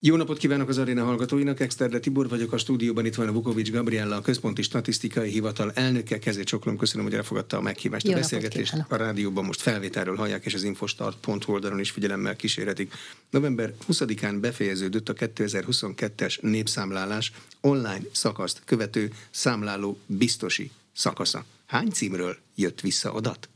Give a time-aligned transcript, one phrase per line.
[0.00, 3.70] Jó napot kívánok az aréna hallgatóinak, Exterde Tibor vagyok, a stúdióban itt van a Vukovics
[3.70, 8.06] Gabriella, a Központi Statisztikai Hivatal elnöke, kezét csoklom, köszönöm, hogy elfogadta a meghívást.
[8.06, 12.94] Jó a beszélgetést a rádióban most felvételről hallják, és az infostart.hu oldalon is figyelemmel kísérhetik.
[13.30, 21.44] November 20-án befejeződött a 2022-es népszámlálás online szakaszt követő számláló biztosi szakasza.
[21.66, 23.48] Hány címről jött vissza adat?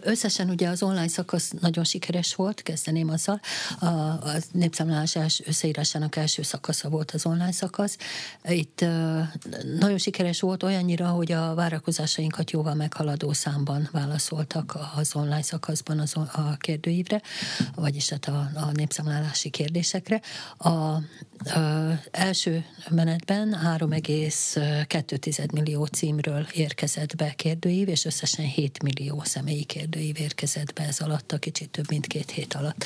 [0.00, 3.40] Összesen ugye az online szakasz nagyon sikeres volt, kezdeném azzal.
[3.78, 7.96] A, a népszámlálás összeírásának első szakasza volt az online szakasz.
[8.44, 8.84] Itt
[9.78, 16.16] nagyon sikeres volt olyannyira, hogy a várakozásainkat jóval meghaladó számban válaszoltak az online szakaszban az,
[16.16, 17.22] a kérdőívre,
[17.74, 20.20] vagyis hát a, a népszámlálási kérdésekre.
[20.56, 21.02] A, a
[22.10, 30.72] első menetben 3,2 millió címről érkezett be kérdőív, és összesen 7 millió személyi kérdőív érkezett
[30.72, 32.84] be ez alatt, a kicsit több mint két hét alatt.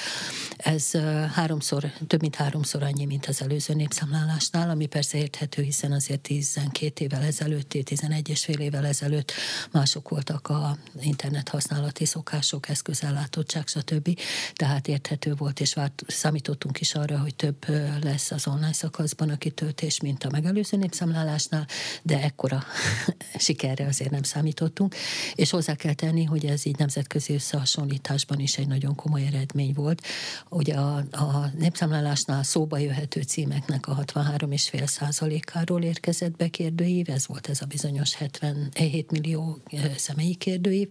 [0.56, 0.90] Ez
[1.32, 7.04] háromszor, több mint háromszor annyi, mint az előző népszámlálásnál, ami persze érthető, hiszen azért 12
[7.04, 9.32] évvel ezelőtt, 11 és fél évvel ezelőtt
[9.72, 14.20] mások voltak a internet használati szokások, eszközellátottság, stb.
[14.54, 17.66] Tehát érthető volt, és várt, számítottunk is arra, hogy több
[18.02, 21.66] lesz az online szakaszban a kitöltés, mint a megelőző népszámlálásnál,
[22.02, 22.64] de ekkora
[23.46, 24.94] sikerre azért nem számítottunk.
[25.34, 30.02] És hozzá kell tenni, hogy ez így nemzetközi összehasonlításban is egy nagyon komoly eredmény volt.
[30.48, 37.48] Ugye a, a népszámlálásnál szóba jöhető címeknek a 63,5 százalékáról érkezett be kérdőív, ez volt
[37.48, 39.58] ez a bizonyos 77 millió
[39.96, 40.88] személyi kérdőív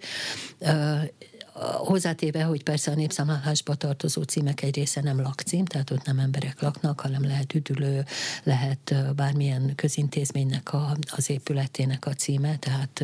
[1.78, 6.62] hozzátéve, hogy persze a népszámlálásba tartozó címek egy része nem lakcím, tehát ott nem emberek
[6.62, 8.06] laknak, hanem lehet üdülő,
[8.44, 13.04] lehet bármilyen közintézménynek a, az épületének a címe, tehát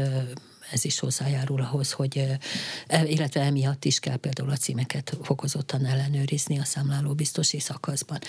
[0.71, 2.17] ez is hozzájárul ahhoz, hogy,
[2.87, 8.19] e, illetve emiatt is kell például a címeket fokozottan ellenőrizni a számláló biztosi szakaszban.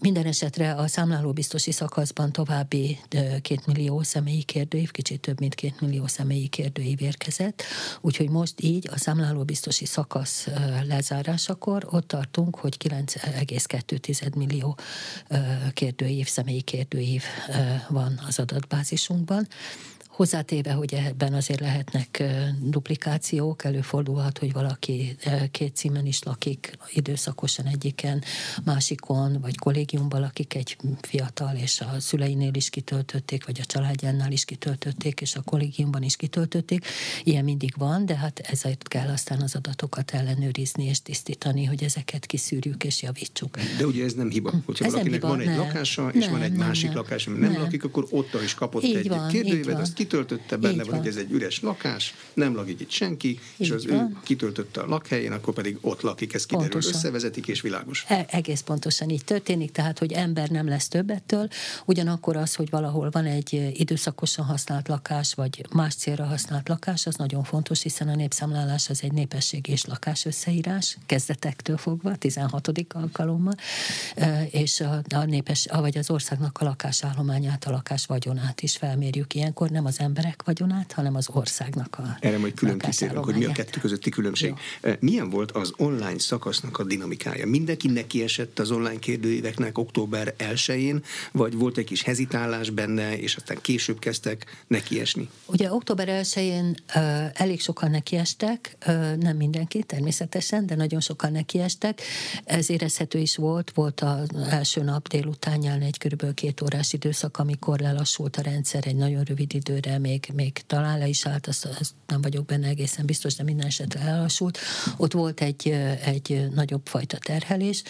[0.00, 2.98] Minden esetre a számláló biztosi szakaszban további
[3.42, 7.62] két millió személyi kérdőív, kicsit több mint két millió személyi kérdőív érkezett,
[8.00, 10.48] úgyhogy most így a számláló biztosi szakasz
[10.88, 14.78] lezárásakor ott tartunk, hogy 9,2 millió
[15.72, 17.22] kérdőív, személyi kérdőív
[17.88, 19.48] van az adatbázisunkban.
[20.16, 22.22] Hozzátéve, hogy ebben azért lehetnek
[22.60, 25.16] duplikációk, előfordulhat, hogy valaki
[25.50, 28.22] két címen is lakik, időszakosan egyiken,
[28.64, 34.44] másikon, vagy kollégiumban lakik egy fiatal, és a szüleinél is kitöltötték, vagy a családjánál is
[34.44, 36.86] kitöltötték, és a kollégiumban is kitöltötték.
[37.24, 42.26] Ilyen mindig van, de hát ezért kell aztán az adatokat ellenőrizni és tisztítani, hogy ezeket
[42.26, 43.58] kiszűrjük és javítsuk.
[43.78, 44.52] De ugye ez nem hiba.
[44.64, 45.58] Hogyha ez valakinek hiba, van egy nem.
[45.58, 48.42] lakása, és nem, van egy nem, másik nem, lakás, ami nem, nem lakik, akkor ott
[48.44, 51.60] is kapott így egy van, kérdőívet, azt kitöltötte, benne van, van, hogy ez egy üres
[51.60, 53.96] lakás, nem lakik itt senki, Így és az van.
[53.98, 56.96] ő kitöltötte a lakhelyén, akkor pedig ott lakik, ez kiderül, pontosan.
[56.96, 58.04] összevezetik és világos.
[58.08, 61.48] E- egész pontosan így történik, tehát, hogy ember nem lesz többettől,
[61.84, 67.14] ugyanakkor az, hogy valahol van egy időszakosan használt lakás, vagy más célra használt lakás, az
[67.14, 72.70] nagyon fontos, hiszen a népszámlálás az egy népesség és lakás összeírás, kezdetektől fogva, 16.
[72.94, 73.54] alkalommal,
[74.50, 79.70] és a, a népes, vagy az országnak a lakásállományát, a lakás vagyonát is felmérjük ilyenkor,
[79.70, 83.44] nem az emberek emberek vagyonát, hanem az országnak a Erre majd külön kitérünk, hogy mi
[83.44, 84.54] a kettő közötti különbség.
[84.82, 84.90] Jó.
[85.00, 87.46] Milyen volt az online szakasznak a dinamikája?
[87.46, 91.02] Mindenki neki esett az online kérdőíveknek október 1-én,
[91.32, 95.28] vagy volt egy kis hezitálás benne, és aztán később kezdtek nekiesni?
[95.46, 97.02] Ugye október 1-én uh,
[97.32, 98.76] elég sokan nekiestek,
[99.18, 102.00] nem mindenki természetesen, de nagyon sokan nekiestek.
[102.44, 107.78] Ez érezhető is volt, volt az első nap délutánján egy körülbelül két órás időszak, amikor
[107.78, 111.94] lelassult a rendszer egy nagyon rövid időre, még még, talán le is állt, azt, azt
[112.06, 114.58] nem vagyok benne egészen biztos, de minden esetre elhassult.
[114.96, 115.68] Ott volt egy,
[116.04, 117.82] egy nagyobb fajta terhelés.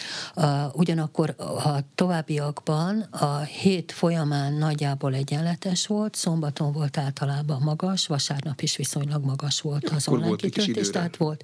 [0.73, 8.75] Ugyanakkor a továbbiakban a hét folyamán nagyjából egyenletes volt, szombaton volt általában magas, vasárnap is
[8.75, 11.43] viszonylag magas volt az online kitöltés, tehát volt,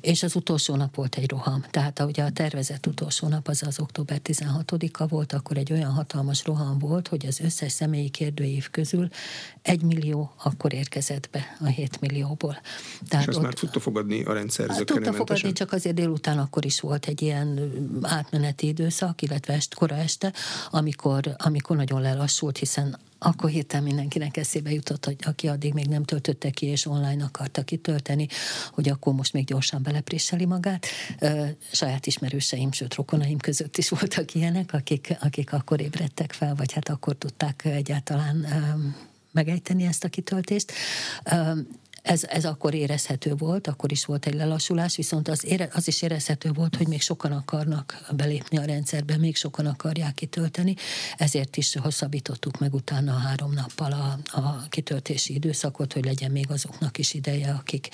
[0.00, 1.64] és az utolsó nap volt egy roham.
[1.70, 6.44] Tehát ugye a tervezett utolsó nap az az október 16-a volt, akkor egy olyan hatalmas
[6.44, 9.08] roham volt, hogy az összes személyi kérdőív közül
[9.62, 12.60] egy millió akkor érkezett be a 7 millióból.
[13.08, 16.38] Tehát és azt ott, már tudta fogadni a rendszer hát, Tudta fogadni, csak azért délután
[16.38, 17.72] akkor is volt egy ilyen
[18.02, 20.32] átmeneti időszak, illetve est, kora este,
[20.70, 26.02] amikor, amikor nagyon lelassult, hiszen akkor hirtelen mindenkinek eszébe jutott, hogy aki addig még nem
[26.02, 28.26] töltötte ki, és online akarta kitölteni,
[28.72, 30.86] hogy akkor most még gyorsan belepréseli magát.
[31.72, 36.88] Saját ismerőseim, sőt rokonaim között is voltak ilyenek, akik, akik akkor ébredtek fel, vagy hát
[36.88, 38.46] akkor tudták egyáltalán
[39.34, 40.72] megejteni ezt a kitöltést.
[42.04, 46.02] Ez, ez akkor érezhető volt, akkor is volt egy lelassulás, viszont az, ére, az is
[46.02, 50.74] érezhető volt, hogy még sokan akarnak belépni a rendszerbe, még sokan akarják kitölteni,
[51.16, 56.46] ezért is hosszabbítottuk meg utána a három nappal a, a kitöltési időszakot, hogy legyen még
[56.50, 57.88] azoknak is ideje, akik,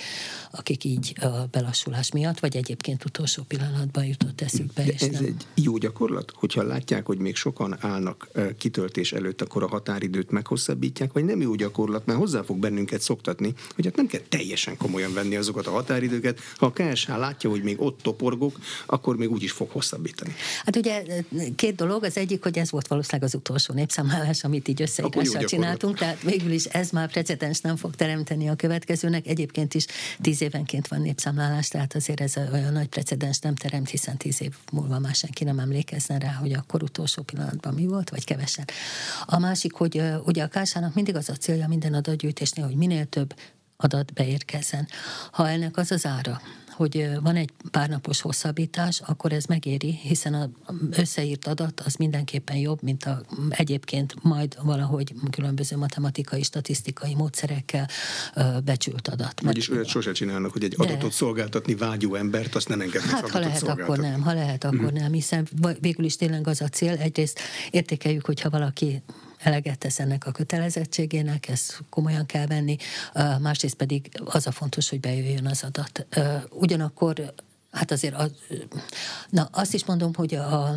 [0.51, 4.83] akik így a belassulás miatt, vagy egyébként utolsó pillanatban jutott eszükbe.
[4.83, 5.25] De és ez nem...
[5.25, 11.11] egy jó gyakorlat, hogyha látják, hogy még sokan állnak kitöltés előtt, akkor a határidőt meghosszabbítják,
[11.13, 15.13] vagy nem jó gyakorlat, mert hozzá fog bennünket szoktatni, hogy hát nem kell teljesen komolyan
[15.13, 16.39] venni azokat a határidőket.
[16.55, 20.35] Ha a KSH látja, hogy még ott toporgok, akkor még úgy is fog hosszabbítani.
[20.65, 21.03] Hát ugye
[21.55, 25.97] két dolog, az egyik, hogy ez volt valószínűleg az utolsó népszámlálás, amit így összeírással csináltunk,
[25.97, 29.27] tehát végül is ez már precedens nem fog teremteni a következőnek.
[29.27, 29.85] Egyébként is
[30.21, 34.53] tíz évenként van népszámlálás, tehát azért ez olyan nagy precedens nem teremt, hiszen tíz év
[34.71, 38.65] múlva már senki nem emlékezne rá, hogy akkor utolsó pillanatban mi volt, vagy kevesen.
[39.25, 43.33] A másik, hogy ugye a kársának mindig az a célja minden adatgyűjtésnél, hogy minél több
[43.83, 44.87] adat beérkezzen.
[45.31, 46.41] Ha ennek az az ára,
[46.81, 50.49] hogy van egy párnapos hosszabbítás, akkor ez megéri, hiszen az
[50.89, 57.89] összeírt adat az mindenképpen jobb, mint a, egyébként majd valahogy különböző matematikai, statisztikai módszerekkel
[58.63, 59.41] becsült adat.
[59.41, 60.83] Vagyis olyat sose csinálnak, hogy egy De...
[60.83, 64.91] adatot szolgáltatni vágyó embert, azt nem engednek Hát ha lehet, akkor nem, ha lehet, akkor
[64.91, 64.95] mm.
[64.95, 65.47] nem, hiszen
[65.79, 67.39] végül is tényleg az a cél, egyrészt
[67.71, 69.01] értékeljük, hogyha valaki
[69.43, 72.75] eleget tesz ennek a kötelezettségének, ezt komolyan kell venni,
[73.39, 76.05] másrészt pedig az a fontos, hogy bejöjjön az adat.
[76.49, 77.33] Ugyanakkor
[77.71, 78.31] Hát azért az,
[79.29, 80.75] na, azt is mondom, hogy a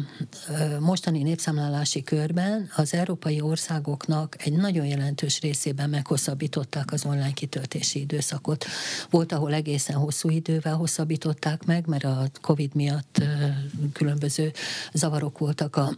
[0.81, 8.65] mostani népszámlálási körben az európai országoknak egy nagyon jelentős részében meghosszabbították az online kitöltési időszakot.
[9.11, 13.23] Volt, ahol egészen hosszú idővel hosszabbították meg, mert a COVID miatt
[13.93, 14.53] különböző
[14.93, 15.97] zavarok voltak a,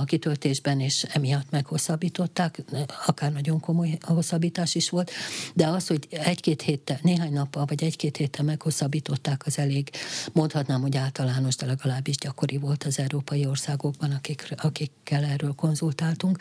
[0.00, 2.62] a kitöltésben, és emiatt meghosszabbították,
[3.06, 5.10] akár nagyon komoly hosszabbítás is volt,
[5.54, 9.90] de az, hogy egy-két héttel, néhány nappal vagy egy-két héttel meghosszabbították, az elég
[10.32, 16.38] mondhatnám, hogy általános, de legalábbis gyakori volt az európai országokban, akik, akikkel erről konzultáltunk.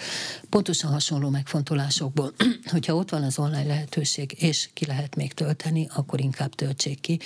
[0.50, 2.34] Pontosan hasonló megfontolásokból,
[2.72, 7.20] hogyha ott van az online lehetőség, és ki lehet még tölteni, akkor inkább töltsék ki,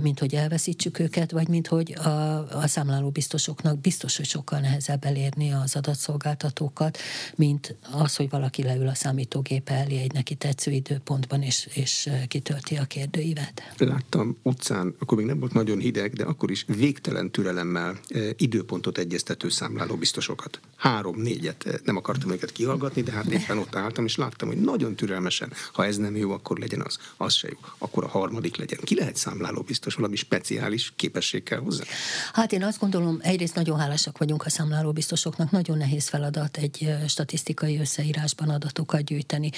[0.00, 5.04] mint hogy elveszítsük őket, vagy mint hogy a, a számláló biztosoknak biztos, hogy sokkal nehezebb
[5.04, 6.98] elérni az adatszolgáltatókat,
[7.34, 12.76] mint az, hogy valaki leül a számítógép elé egy neki tetsző időpontban, és, és kitölti
[12.76, 13.62] a kérdőívet.
[13.76, 18.98] Láttam utcán, akkor még nem volt nagyon hideg, de akkor is végtelen türelemmel eh, időpontot
[18.98, 20.60] egyeztető számláló biztosokat.
[20.76, 24.60] Három, négyet, eh, nem akartam őket kihallgatni, de hát éppen ott álltam, és láttam, hogy
[24.60, 28.56] nagyon türelmesen, ha ez nem jó, akkor legyen az, az se jó, akkor a harmadik
[28.56, 28.78] legyen.
[28.82, 31.84] Ki lehet számláló biztos, valami speciális képesség kell hozzá?
[32.32, 36.84] Hát én azt gondolom, egyrészt nagyon hálásak vagyunk a számláló biztosoknak, nagyon nehéz feladat egy
[36.84, 39.50] eh, statisztikai összeírásban adatokat gyűjteni,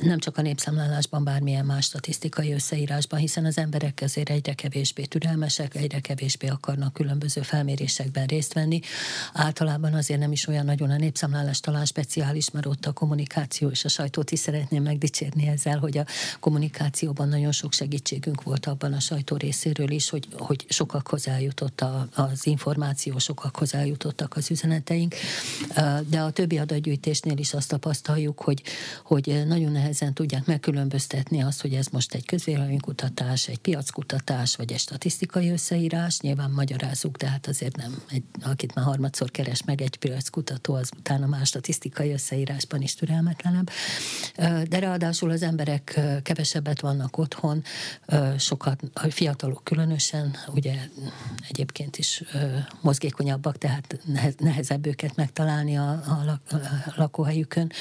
[0.00, 5.63] nem csak a népszámlálásban, bármilyen más statisztikai összeírásban, hiszen az emberek azért egyre kevésbé türelmesek,
[5.64, 8.80] idősek egyre kevésbé akarnak különböző felmérésekben részt venni.
[9.32, 13.84] Általában azért nem is olyan nagyon a népszámlálás talán speciális, mert ott a kommunikáció és
[13.84, 16.06] a sajtót is szeretném megdicsérni ezzel, hogy a
[16.40, 22.08] kommunikációban nagyon sok segítségünk volt abban a sajtó részéről is, hogy, hogy sokakhoz eljutott a,
[22.14, 25.14] az információ, sokakhoz eljutottak az üzeneteink.
[26.08, 28.62] De a többi adatgyűjtésnél is azt tapasztaljuk, hogy,
[29.04, 34.78] hogy nagyon nehezen tudják megkülönböztetni azt, hogy ez most egy közvéleménykutatás, egy piackutatás, vagy egy
[34.78, 39.98] statisztikai összeírás, nyilván magyarázzuk, de hát azért nem, egy, akit már harmadszor keres meg egy
[40.30, 43.70] kutató, az utána más statisztikai összeírásban is türelmetlenebb.
[44.68, 47.62] De ráadásul az emberek kevesebbet vannak otthon,
[48.38, 50.74] sokat, a fiatalok különösen, ugye
[51.48, 52.22] egyébként is
[52.80, 53.98] mozgékonyabbak, tehát
[54.38, 56.40] nehezebb őket megtalálni a, a,
[56.96, 57.72] lakóhelyükön.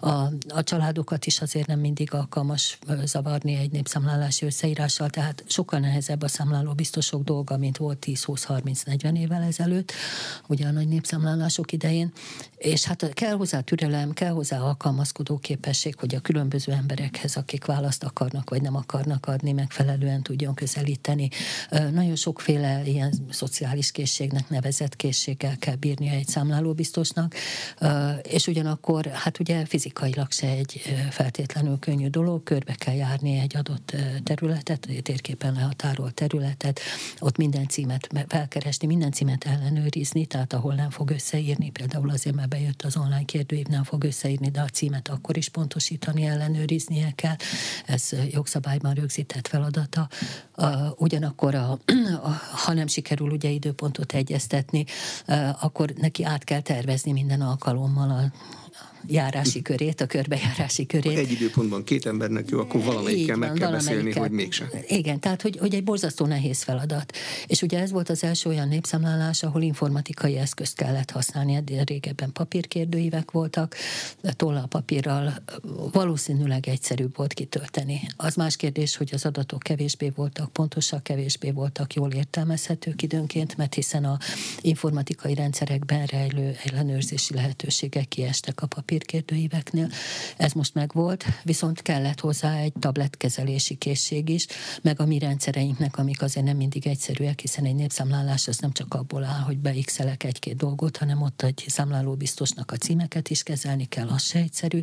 [0.00, 0.10] A,
[0.48, 6.28] a családokat is azért nem mindig alkalmas zavarni egy népszámlálási összeírással, tehát sokkal nehezebb a
[6.28, 9.92] számláló biztosok sok dolga, mint volt 10-20-30-40 évvel ezelőtt,
[10.48, 12.12] ugye a nagy népszámlálások idején,
[12.56, 18.04] és hát kell hozzá türelem, kell hozzá alkalmazkodó képesség, hogy a különböző emberekhez, akik választ
[18.04, 21.28] akarnak vagy nem akarnak adni, megfelelően tudjon közelíteni.
[21.70, 27.34] Nagyon sokféle ilyen szociális készségnek nevezett készséggel kell bírni egy számlálóbiztosnak,
[28.22, 33.96] és ugyanakkor hát ugye fizikailag se egy feltétlenül könnyű dolog, körbe kell járni egy adott
[34.24, 36.80] területet, térképen lehatárolt területet,
[37.20, 42.48] ott minden címet felkeresni, minden címet ellenőrizni, tehát ahol nem fog összeírni, például azért, mert
[42.48, 47.36] bejött az online kérdőív, nem fog összeírni, de a címet akkor is pontosítani, ellenőriznie kell.
[47.86, 50.08] Ez jogszabályban rögzített feladata.
[50.96, 51.70] Ugyanakkor, a,
[52.22, 54.84] a, ha nem sikerül ugye időpontot egyeztetni,
[55.60, 58.32] akkor neki át kell tervezni minden alkalommal a
[59.06, 61.18] járási körét, a körbejárási körét.
[61.18, 64.68] Egy időpontban két embernek jó, akkor valamelyikkel meg kell beszélni, hogy mégsem.
[64.86, 67.16] Igen, tehát hogy, hogy egy borzasztó nehéz feladat.
[67.46, 72.32] És ugye ez volt az első olyan népszámlálás, ahol informatikai eszközt kellett használni, eddig régebben
[72.32, 73.76] papírkérdőívek voltak,
[74.36, 75.34] tollal papírral
[75.92, 78.00] valószínűleg egyszerűbb volt kitölteni.
[78.16, 83.74] Az más kérdés, hogy az adatok kevésbé voltak pontosak, kevésbé voltak jól értelmezhetők időnként, mert
[83.74, 84.18] hiszen a
[84.60, 89.88] informatikai rendszerekben rejlő ellenőrzési lehetőségek kiestek a papírkérdőíveknél.
[90.36, 94.46] Ez most megvolt, viszont kellett hozzá egy tabletkezelési készség is,
[94.82, 98.94] meg a mi rendszereinknek, amik azért nem mindig egyszerűek, hiszen egy népszámlálás az nem csak
[98.94, 103.84] abból áll, hogy beixelek egy-két dolgot, hanem ott egy számláló biztosnak a címeket is kezelni
[103.84, 104.82] kell, az se egyszerű.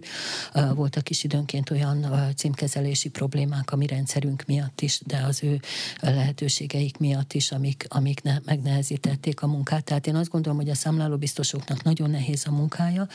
[0.74, 5.60] Voltak is időnként olyan címkezelési problémák a mi rendszerünk miatt is, de az ő
[6.00, 9.84] lehetőségeik miatt is, amik, amik ne, megnehezítették a munkát.
[9.84, 13.08] Tehát én azt gondolom, hogy a számláló biztosoknak nagyon nehéz a munkája,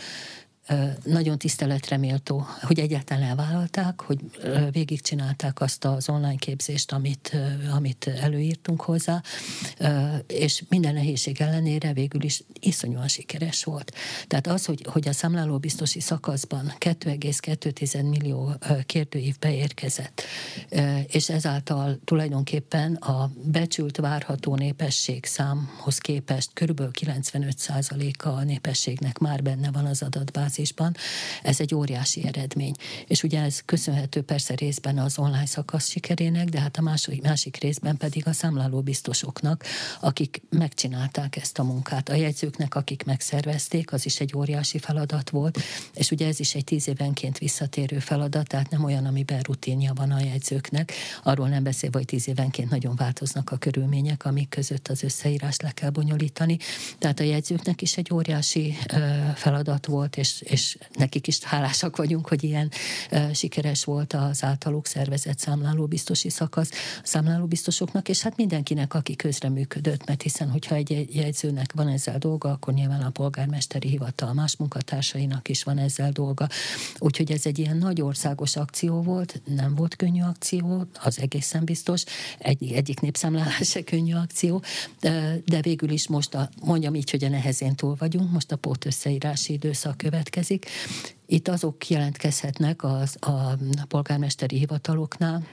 [1.04, 4.18] nagyon tiszteletre méltó, hogy egyáltalán elvállalták, hogy
[4.70, 7.36] végigcsinálták azt az online képzést, amit,
[7.74, 9.22] amit előírtunk hozzá,
[10.26, 13.94] és minden nehézség ellenére végül is iszonyúan sikeres volt.
[14.26, 18.52] Tehát az, hogy, hogy a számláló biztosi szakaszban 2,2 millió
[18.86, 20.22] kérdőív beérkezett,
[21.06, 29.70] és ezáltal tulajdonképpen a becsült várható népesség számhoz képest körülbelül 95%-a a népességnek már benne
[29.70, 30.96] van az adatbázisban, bázisban,
[31.42, 32.74] ez egy óriási eredmény.
[33.06, 37.56] És ugye ez köszönhető persze részben az online szakasz sikerének, de hát a másik, másik
[37.56, 39.64] részben pedig a számláló biztosoknak,
[40.00, 42.08] akik megcsinálták ezt a munkát.
[42.08, 45.58] A jegyzőknek, akik megszervezték, az is egy óriási feladat volt,
[45.94, 50.10] és ugye ez is egy tíz évenként visszatérő feladat, tehát nem olyan, amiben rutinja van
[50.10, 50.92] a jegyzőknek.
[51.22, 55.70] Arról nem beszélve, hogy tíz évenként nagyon változnak a körülmények, amik között az összeírást le
[55.70, 56.58] kell bonyolítani.
[56.98, 58.76] Tehát a jegyzőknek is egy óriási
[59.34, 62.70] feladat volt, és, és nekik is hálásak vagyunk, hogy ilyen
[63.32, 70.22] sikeres volt az általuk szervezett számlálóbiztosi szakasz a számlálóbiztosoknak, és hát mindenkinek, aki közreműködött, mert
[70.22, 75.62] hiszen, hogyha egy jegyzőnek van ezzel dolga, akkor nyilván a polgármesteri hivatal más munkatársainak is
[75.62, 76.48] van ezzel dolga.
[76.98, 82.04] Úgyhogy ez egy ilyen nagy országos akció volt, nem volt könnyű akció, az egészen biztos,
[82.38, 84.62] egy, egyik népszámlálás se könnyű akció,
[85.00, 88.56] de, de végül is most a, mondjam így, hogy a nehezén túl vagyunk, most a
[88.56, 90.66] pót összeírási időszak követ következik.
[91.26, 95.46] Itt azok jelentkezhetnek az, a polgármesteri hivataloknál,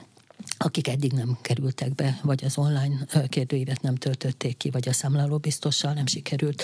[0.58, 5.38] akik eddig nem kerültek be, vagy az online kérdőívet nem töltötték ki, vagy a számláló
[5.38, 6.64] biztossal nem sikerült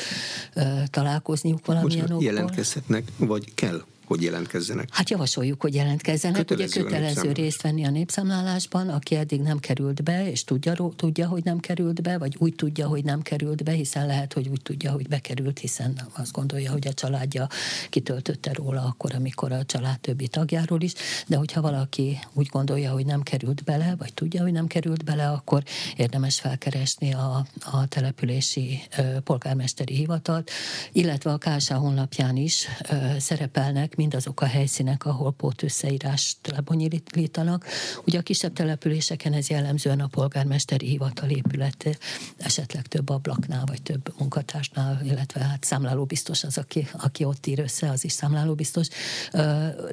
[0.55, 2.24] uh, találkozniuk valamilyen okból.
[2.24, 4.87] jelentkezhetnek, vagy kell hogy jelentkezzenek?
[4.91, 6.45] Hát javasoljuk, hogy jelentkezzenek.
[6.45, 11.27] Kötelező Ugye kötelező részt venni a népszámlálásban, aki eddig nem került be, és tudja, tudja,
[11.27, 14.61] hogy nem került be, vagy úgy tudja, hogy nem került be, hiszen lehet, hogy úgy
[14.61, 17.47] tudja, hogy bekerült, hiszen azt gondolja, hogy a családja
[17.89, 20.93] kitöltötte róla akkor, amikor a család többi tagjáról is,
[21.27, 25.29] de hogyha valaki úgy gondolja, hogy nem került bele, vagy tudja, hogy nem került bele,
[25.29, 25.63] akkor
[25.95, 30.51] érdemes felkeresni a, a települési ö, polgármesteri hivatalt,
[30.91, 37.66] illetve a KSA honlapján is ö, szerepelnek mindazok a helyszínek, ahol pót összeírást lebonyolítanak.
[38.06, 41.98] Ugye a kisebb településeken ez jellemzően a polgármesteri hivatal épülete,
[42.38, 47.60] esetleg több ablaknál, vagy több munkatársnál, illetve hát számláló biztos az, aki, aki ott ír
[47.60, 48.88] össze, az is számláló biztos.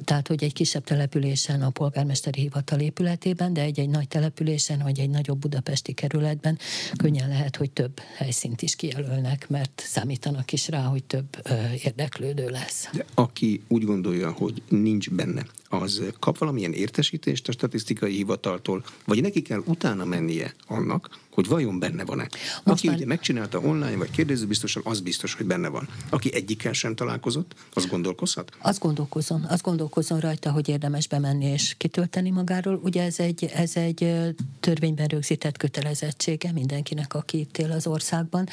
[0.03, 5.09] Tehát, hogy egy kisebb településen a polgármesteri hivatal épületében, de egy-egy nagy településen, vagy egy
[5.09, 6.57] nagyobb budapesti kerületben
[6.97, 11.49] könnyen lehet, hogy több helyszínt is kijelölnek, mert számítanak is rá, hogy több
[11.83, 12.87] érdeklődő lesz.
[12.93, 13.94] De aki úgy gondolja,
[14.31, 20.53] hogy nincs benne, az kap valamilyen értesítést a statisztikai hivataltól, vagy neki kell utána mennie
[20.67, 22.27] annak, hogy vajon benne van-e.
[22.63, 22.95] Aki már...
[22.95, 25.87] ugye megcsinálta online, vagy kérdezőbiztosan, az biztos, hogy benne van.
[26.09, 28.51] Aki egyikkel sem találkozott, az gondolkozhat?
[28.59, 29.45] Az gondolkozom.
[29.47, 32.79] Az gondolkozom rajta, hogy érdemes bemenni és kitölteni magáról.
[32.83, 34.13] Ugye ez egy, ez egy
[34.59, 38.47] törvényben rögzített kötelezettsége mindenkinek, aki itt él az országban.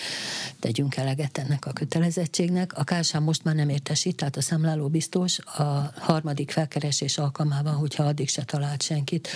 [0.60, 2.78] Tegyünk eleget ennek a kötelezettségnek.
[2.78, 8.04] A KSH most már nem értesít, tehát a számláló biztos a harmadik felkeresés alkalmával, hogyha
[8.04, 9.28] addig se talált senkit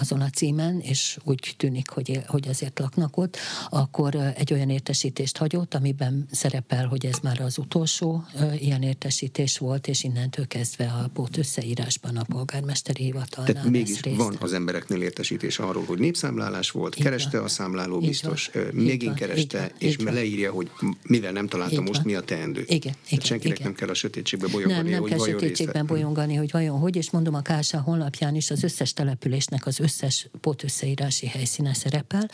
[0.00, 3.36] azon a címen, és úgy tűnik, hogy, hogy azért emberek laknak ott,
[3.70, 8.24] akkor egy olyan értesítést hagyott, amiben szerepel, hogy ez már az utolsó
[8.58, 14.16] ilyen értesítés volt, és innentől kezdve a pót összeírásban a polgármesteri hivatalnál Tehát mégis részt.
[14.16, 17.46] van az embereknél értesítés arról, hogy népszámlálás volt, így kereste van.
[17.46, 18.62] a számláló így biztos, van.
[18.72, 19.70] megint kereste, van.
[19.78, 20.14] és van.
[20.14, 20.70] leírja, hogy
[21.02, 22.06] mivel nem találta most, van.
[22.06, 22.64] mi a teendő.
[22.66, 23.68] Igen, igen, senkinek igen.
[23.68, 27.42] nem kell a sötétségbe bolyogni, hogy van sötétségben bolyongani, hogy vajon hogy, és mondom a
[27.42, 32.30] KSA honlapján is az összes településnek az összes pótösszeírási helyszíne szerepel,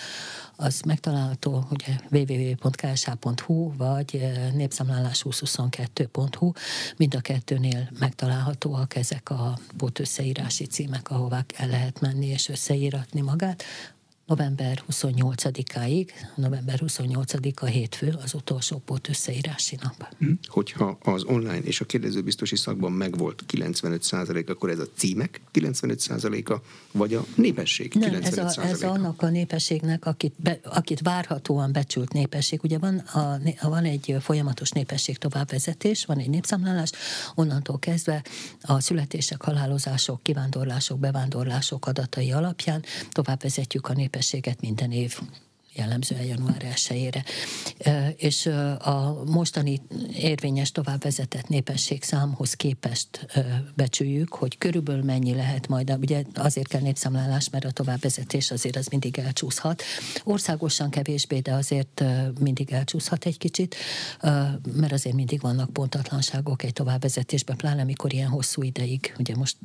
[0.56, 6.52] az megtalálható ugye www.ksa.hu vagy népszámlálás2022.hu,
[6.97, 13.64] mind a kettőnél megtalálhatóak ezek a pótösszeírási címek, ahová el lehet menni és összeíratni magát
[14.28, 20.14] november 28-áig, november 28-a hétfő az utolsó pót összeírási nap.
[20.18, 20.30] Hm.
[20.47, 26.62] Hogyha az online és a kérdezőbiztosi szakban megvolt 95% akkor ez a címek 95 a
[26.92, 31.73] vagy a népesség 95 Nem, ez, a, ez annak a népességnek, akit, be, akit várhatóan
[31.73, 32.61] becsült népesség.
[32.62, 36.90] Ugye van, a, van egy folyamatos népesség továbbvezetés, van egy népszámlálás,
[37.35, 38.25] onnantól kezdve
[38.62, 45.19] a születések, halálozások, kivándorlások, bevándorlások adatai alapján továbbvezetjük a népesség népességet minden év
[45.75, 47.23] jellemzően január 1
[48.17, 48.47] És
[48.79, 49.81] a mostani
[50.13, 53.27] érvényes továbbvezetett népességszámhoz képest
[53.75, 58.87] becsüljük, hogy körülbelül mennyi lehet majd, ugye azért kell népszámlálás, mert a továbbvezetés azért az
[58.87, 59.83] mindig elcsúszhat.
[60.25, 62.05] Országosan kevésbé, de azért
[62.41, 63.77] mindig elcsúszhat egy kicsit,
[64.73, 69.57] mert azért mindig vannak pontatlanságok egy továbbvezetésben, pláne amikor ilyen hosszú ideig, ugye most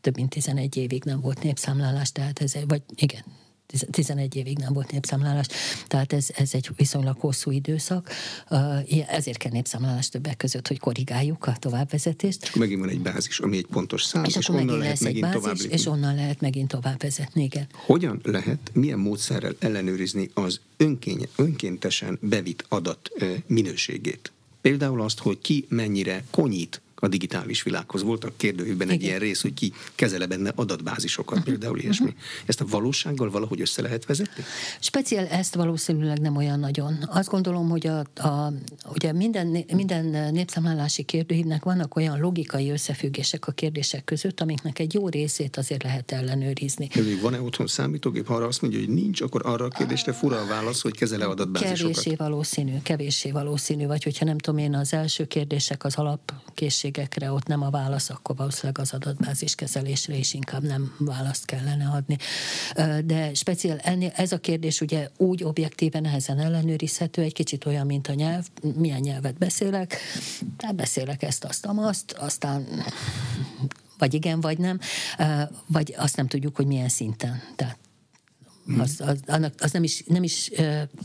[0.00, 3.24] több mint 11 évig nem volt népszámlálás, tehát ez, vagy igen,
[3.90, 5.46] 11 évig nem volt népszámlálás,
[5.86, 8.10] tehát ez, ez egy viszonylag hosszú időszak,
[9.08, 12.42] ezért kell népszámlálás többek között, hogy korrigáljuk a továbbvezetést.
[12.42, 15.40] És megint van egy bázis, ami egy pontos szám, és, és onnan lehet megint bázis,
[15.40, 15.56] tovább.
[15.72, 17.66] És onnan lehet megint tovább vezetni, igen.
[17.72, 23.10] Hogyan lehet, milyen módszerrel ellenőrizni az önkény, önkéntesen bevitt adat
[23.46, 24.32] minőségét?
[24.60, 28.02] Például azt, hogy ki mennyire konyít a digitális világhoz.
[28.02, 31.52] Volt a kérdőjükben egy ilyen rész, hogy ki kezele benne adatbázisokat, uh-huh.
[31.52, 32.06] például ilyesmi.
[32.06, 32.20] Uh-huh.
[32.46, 34.44] Ezt a valósággal valahogy össze lehet vezetni?
[34.80, 36.98] Speciál ezt valószínűleg nem olyan nagyon.
[37.06, 37.98] Azt gondolom, hogy a,
[38.28, 38.52] a,
[38.94, 45.08] ugye minden, minden népszámlálási kérdőívnek vannak olyan logikai összefüggések a kérdések között, amiknek egy jó
[45.08, 46.88] részét azért lehet ellenőrizni.
[47.22, 50.46] Van-e otthon számítógép, ha arra azt mondja, hogy nincs, akkor arra a kérdésre fura a
[50.46, 51.94] válasz, hogy kezele adatbázisokat?
[51.94, 57.32] Kevéssé valószínű, kevéssé valószínű, vagy hogyha nem tudom én, az első kérdések az alapkészség nehézségekre
[57.32, 62.16] ott nem a válasz, akkor valószínűleg az adatbázis kezelésre is inkább nem választ kellene adni.
[63.04, 63.78] De speciál
[64.14, 69.00] ez a kérdés ugye úgy objektíven nehezen ellenőrizhető, egy kicsit olyan, mint a nyelv, milyen
[69.00, 69.96] nyelvet beszélek,
[70.56, 72.66] tehát beszélek ezt, azt, azt, aztán
[73.98, 74.78] vagy igen, vagy nem,
[75.66, 77.42] vagy azt nem tudjuk, hogy milyen szinten.
[77.56, 77.85] Tehát.
[78.78, 80.50] Az, az, annak, az nem is, nem is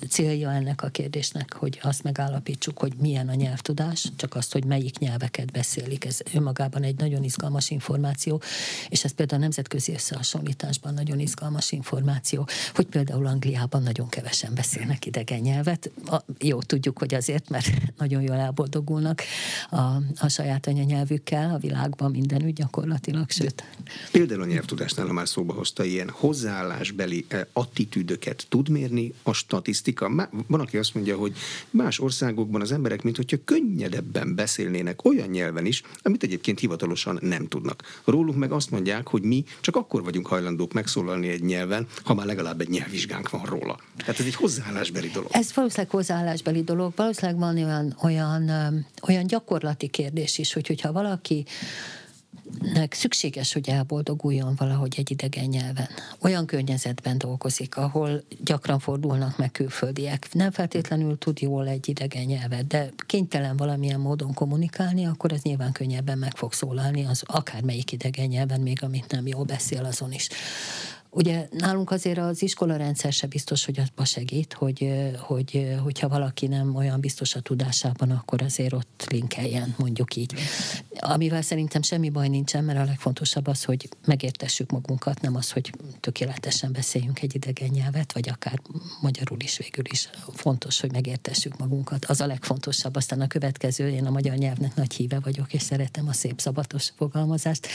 [0.10, 4.98] célja ennek a kérdésnek, hogy azt megállapítsuk, hogy milyen a nyelvtudás, csak azt, hogy melyik
[4.98, 6.06] nyelveket beszélik.
[6.06, 8.42] Ez önmagában egy nagyon izgalmas információ,
[8.90, 15.06] és ez például a nemzetközi összehasonlításban nagyon izgalmas információ, hogy például Angliában nagyon kevesen beszélnek
[15.06, 15.92] idegen nyelvet.
[16.06, 19.22] A, jó, tudjuk, hogy azért, mert nagyon jól elboldogulnak
[19.70, 19.82] a,
[20.20, 23.64] a saját anyanyelvükkel a világban mindenütt gyakorlatilag, sőt.
[24.12, 30.30] Például a nyelvtudásnál, ha már szóba hozta ilyen hozzáállásbeli attitűdöket tud mérni a statisztika.
[30.48, 31.34] Van, aki azt mondja, hogy
[31.70, 37.48] más országokban az emberek, mint hogyha könnyedebben beszélnének olyan nyelven is, amit egyébként hivatalosan nem
[37.48, 38.02] tudnak.
[38.06, 42.26] Róluk meg azt mondják, hogy mi csak akkor vagyunk hajlandók megszólalni egy nyelven, ha már
[42.26, 43.80] legalább egy nyelvvizsgánk van róla.
[43.98, 45.30] Tehát ez egy hozzáállásbeli dolog.
[45.32, 46.94] Ez valószínűleg hozzáállásbeli dolog.
[46.96, 48.50] Valószínűleg van olyan, olyan,
[49.08, 51.46] olyan gyakorlati kérdés is, hogy hogyha valaki
[52.74, 55.88] nek szükséges, hogy elboldoguljon valahogy egy idegen nyelven.
[56.22, 60.28] Olyan környezetben dolgozik, ahol gyakran fordulnak meg külföldiek.
[60.32, 65.72] Nem feltétlenül tud jól egy idegen nyelvet, de kénytelen valamilyen módon kommunikálni, akkor ez nyilván
[65.72, 70.30] könnyebben meg fog szólalni az akármelyik idegen nyelven, még amit nem jól beszél azon is.
[71.14, 76.48] Ugye nálunk azért az iskola rendszer se biztos, hogy abba segít, hogy, hogy, hogyha valaki
[76.48, 80.34] nem olyan biztos a tudásában, akkor azért ott linkeljen, mondjuk így.
[81.00, 85.72] Amivel szerintem semmi baj nincsen, mert a legfontosabb az, hogy megértessük magunkat, nem az, hogy
[86.00, 88.62] tökéletesen beszéljünk egy idegen nyelvet, vagy akár
[89.02, 92.06] magyarul is végül is fontos, hogy megértessük magunkat.
[92.06, 92.96] Az a legfontosabb.
[92.96, 96.92] Aztán a következő, én a magyar nyelvnek nagy híve vagyok, és szeretem a szép szabatos
[96.96, 97.68] fogalmazást,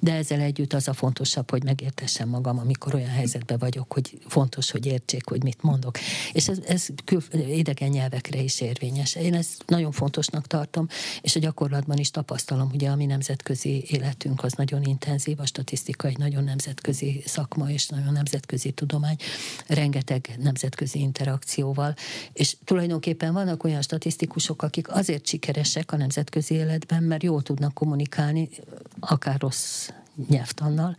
[0.00, 4.18] de ezzel együtt az a fontosabb, hogy megértessem magam, amikor amikor olyan helyzetben vagyok, hogy
[4.26, 5.98] fontos, hogy értsék, hogy mit mondok.
[6.32, 9.14] És ez, ez kül, idegen nyelvekre is érvényes.
[9.14, 10.88] Én ezt nagyon fontosnak tartom,
[11.20, 16.08] és a gyakorlatban is tapasztalom, hogy a mi nemzetközi életünk az nagyon intenzív, a statisztika
[16.08, 19.16] egy nagyon nemzetközi szakma és nagyon nemzetközi tudomány,
[19.66, 21.94] rengeteg nemzetközi interakcióval,
[22.32, 28.48] és tulajdonképpen vannak olyan statisztikusok, akik azért sikeresek a nemzetközi életben, mert jól tudnak kommunikálni,
[29.00, 29.88] akár rossz
[30.28, 30.96] nyelvtannal,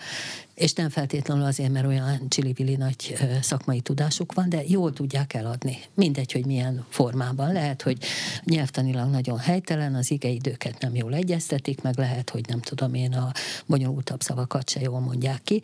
[0.62, 5.78] és nem feltétlenül azért, mert olyan csili nagy szakmai tudásuk van, de jól tudják eladni.
[5.94, 7.54] Mindegy, hogy milyen formában.
[7.54, 7.98] Lehet, hogy
[8.44, 13.32] nyelvtanilag nagyon helytelen, az igeidőket nem jól egyeztetik, meg lehet, hogy nem tudom én a
[13.66, 15.62] bonyolultabb szavakat se jól mondják ki,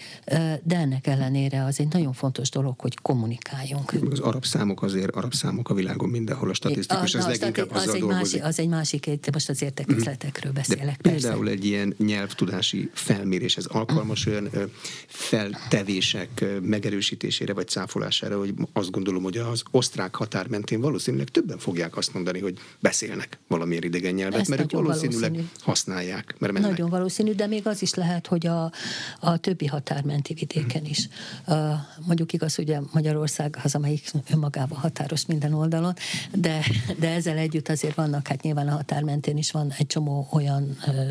[0.64, 3.94] de ennek ellenére az egy nagyon fontos dolog, hogy kommunikáljunk.
[4.12, 7.94] Az arab számok azért, arab számok a világon mindenhol a statisztikus, az, az leginkább az
[7.94, 11.02] egy másik, az egy másik, most az értekezletekről beszélek.
[11.02, 14.50] De például egy ilyen nyelvtudási felmérés, ez alkalmas olyan
[15.08, 21.98] feltevések megerősítésére vagy cáfolására, hogy azt gondolom, hogy az osztrák határ mentén valószínűleg többen fogják
[21.98, 25.50] azt mondani, hogy beszélnek valamilyen idegen nyelvet, Ez mert ők valószínűleg valószínű.
[25.60, 26.36] használják.
[26.40, 26.70] Mert mennek.
[26.70, 28.72] Nagyon valószínű, de még az is lehet, hogy a,
[29.20, 31.08] a többi határmenti vidéken is.
[31.48, 31.74] Uh,
[32.06, 35.94] mondjuk igaz, ugye Magyarország az, amelyik önmagában határos minden oldalon,
[36.34, 36.66] de,
[37.00, 40.78] de ezzel együtt azért vannak, hát nyilván a határ mentén is van egy csomó olyan
[40.88, 41.10] uh,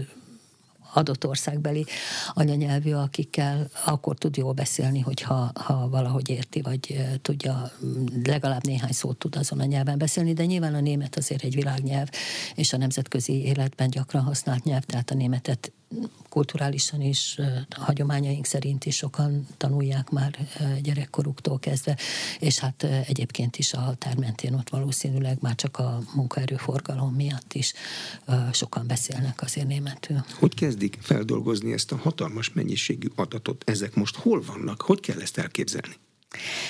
[0.93, 1.87] adott országbeli
[2.35, 7.71] anyanyelvű, akikkel akkor tud jól beszélni, hogyha ha valahogy érti, vagy tudja,
[8.25, 12.09] legalább néhány szót tud azon a nyelven beszélni, de nyilván a német azért egy világnyelv,
[12.55, 15.73] és a nemzetközi életben gyakran használt nyelv, tehát a németet
[16.29, 20.49] kulturálisan is, a hagyományaink szerint is sokan tanulják már
[20.83, 21.97] gyerekkoruktól kezdve,
[22.39, 27.73] és hát egyébként is a határ mentén ott valószínűleg már csak a munkaerőforgalom miatt is
[28.53, 30.25] sokan beszélnek azért németül.
[30.39, 33.71] Hogy kezdik feldolgozni ezt a hatalmas mennyiségű adatot?
[33.71, 34.81] Ezek most hol vannak?
[34.81, 35.95] Hogy kell ezt elképzelni?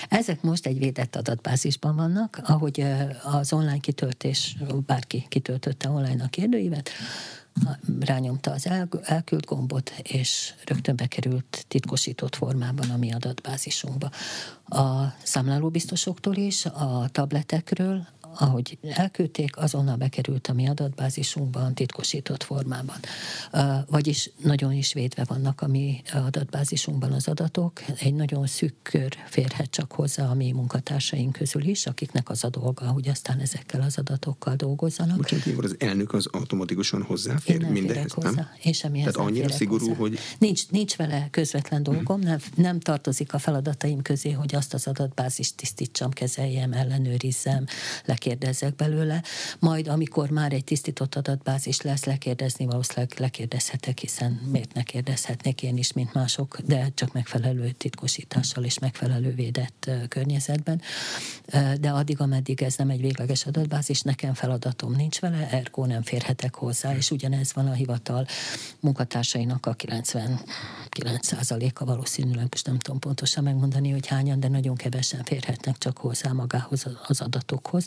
[0.08, 2.84] Ezek most egy védett adatbázisban vannak, ahogy
[3.22, 6.90] az online kitöltés, bárki kitöltötte online a kérdőívet,
[8.00, 14.10] rányomta az el, elküld gombot, és rögtön bekerült titkosított formában a mi adatbázisunkba.
[14.64, 18.06] A számlálóbiztosoktól is, a tabletekről,
[18.38, 22.96] ahogy elküldték, azonnal bekerült a mi adatbázisunkban titkosított formában.
[23.86, 27.80] Vagyis nagyon is védve vannak a mi adatbázisunkban az adatok.
[27.98, 32.48] Egy nagyon szűk kör férhet csak hozzá a mi munkatársaink közül is, akiknek az a
[32.48, 35.16] dolga, hogy aztán ezekkel az adatokkal dolgozzanak.
[35.16, 38.48] Bocsánat, az elnök az automatikusan hozzáfér Én mindenhez, hozzá, nem?
[38.62, 39.98] Én semmihez Tehát annyira szigorú, hozzá.
[39.98, 40.18] hogy...
[40.38, 45.56] Nincs, nincs vele közvetlen dolgom, nem, nem tartozik a feladataim közé, hogy azt az adatbázist
[45.56, 47.64] tisztítsam, kezeljem, ellenőrizzem,
[48.04, 49.22] le kérdezzek belőle,
[49.58, 55.76] majd amikor már egy tisztított adatbázis lesz, lekérdezni valószínűleg lekérdezhetek, hiszen miért ne kérdezhetnék én
[55.76, 60.80] is, mint mások, de csak megfelelő titkosítással és megfelelő védett környezetben.
[61.80, 66.54] De addig, ameddig ez nem egy végleges adatbázis, nekem feladatom nincs vele, ergo nem férhetek
[66.54, 68.26] hozzá, és ugyanez van a hivatal
[68.80, 75.78] munkatársainak a 99%-a valószínűleg, most nem tudom pontosan megmondani, hogy hányan, de nagyon kevesen férhetnek
[75.78, 77.86] csak hozzá magához az adatokhoz.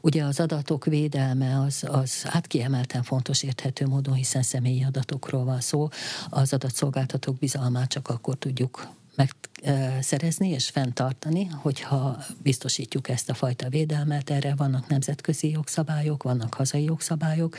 [0.00, 5.60] Ugye az adatok védelme az, az hát kiemelten fontos érthető módon, hiszen személyi adatokról van
[5.60, 5.88] szó.
[6.28, 14.30] Az adatszolgáltatók bizalmát csak akkor tudjuk megszerezni és fenntartani, hogyha biztosítjuk ezt a fajta védelmet.
[14.30, 17.56] Erre vannak nemzetközi jogszabályok, vannak hazai jogszabályok.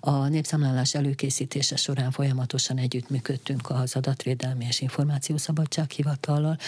[0.00, 6.58] A népszámlálás előkészítése során folyamatosan együttműködtünk az Adatvédelmi és Információszabadság Hivatallal.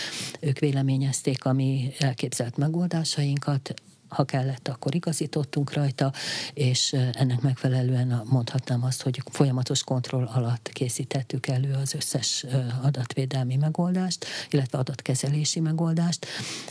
[0.41, 3.75] Ők véleményezték a mi elképzelt megoldásainkat,
[4.09, 6.12] ha kellett, akkor igazítottunk rajta,
[6.55, 12.44] és ennek megfelelően mondhatnám azt, hogy folyamatos kontroll alatt készítettük elő az összes
[12.83, 16.27] adatvédelmi megoldást, illetve adatkezelési megoldást,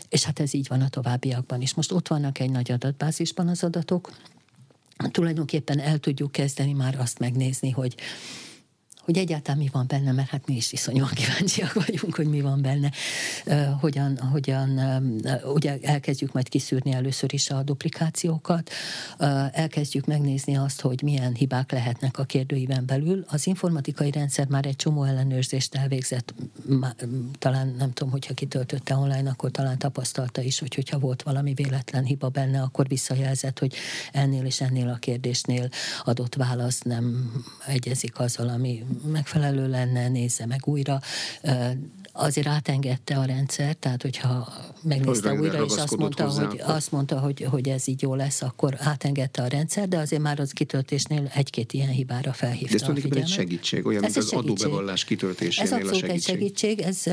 [0.10, 1.74] és hát ez így van a továbbiakban is.
[1.74, 4.12] Most ott vannak egy nagy adatbázisban az adatok,
[5.12, 7.96] tulajdonképpen el tudjuk kezdeni már azt megnézni, hogy
[9.08, 12.62] hogy egyáltalán mi van benne, mert hát mi is iszonyúan kíváncsiak vagyunk, hogy mi van
[12.62, 12.92] benne,
[13.80, 14.80] hogyan, hogyan
[15.54, 18.70] ugye elkezdjük majd kiszűrni először is a duplikációkat,
[19.52, 23.26] elkezdjük megnézni azt, hogy milyen hibák lehetnek a kérdőiben belül.
[23.28, 26.34] Az informatikai rendszer már egy csomó ellenőrzést elvégzett,
[27.40, 32.04] talán nem tudom, hogyha kitöltötte online, akkor talán tapasztalta is, hogy hogyha volt valami véletlen
[32.04, 33.76] hiba benne, akkor visszajelzett, hogy
[34.12, 35.70] ennél és ennél a kérdésnél
[36.04, 37.32] adott válasz nem
[37.68, 41.00] egyezik azzal, ami megfelelő lenne, nézze meg újra.
[42.12, 44.54] Azért átengedte a rendszer, tehát hogyha
[44.88, 46.76] megnézte hogy újra, és azt mondta, hozzá, hogy, akkor...
[46.76, 50.40] azt mondta hogy, hogy ez így jó lesz, akkor átengedte a rendszer, de azért már
[50.40, 54.30] az kitöltésnél egy-két ilyen hibára felhívta de ez tulajdonképpen egy segítség, olyan, ez mint az
[54.30, 54.66] segítség.
[54.66, 56.10] adóbevallás kitöltésénél ez a segítség.
[56.10, 57.04] egy segítség, ez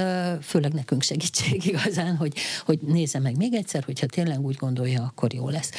[0.42, 2.34] főleg nekünk segítség igazán, hogy,
[2.64, 5.70] hogy nézze meg még egyszer, hogyha tényleg úgy gondolja, akkor jó lesz.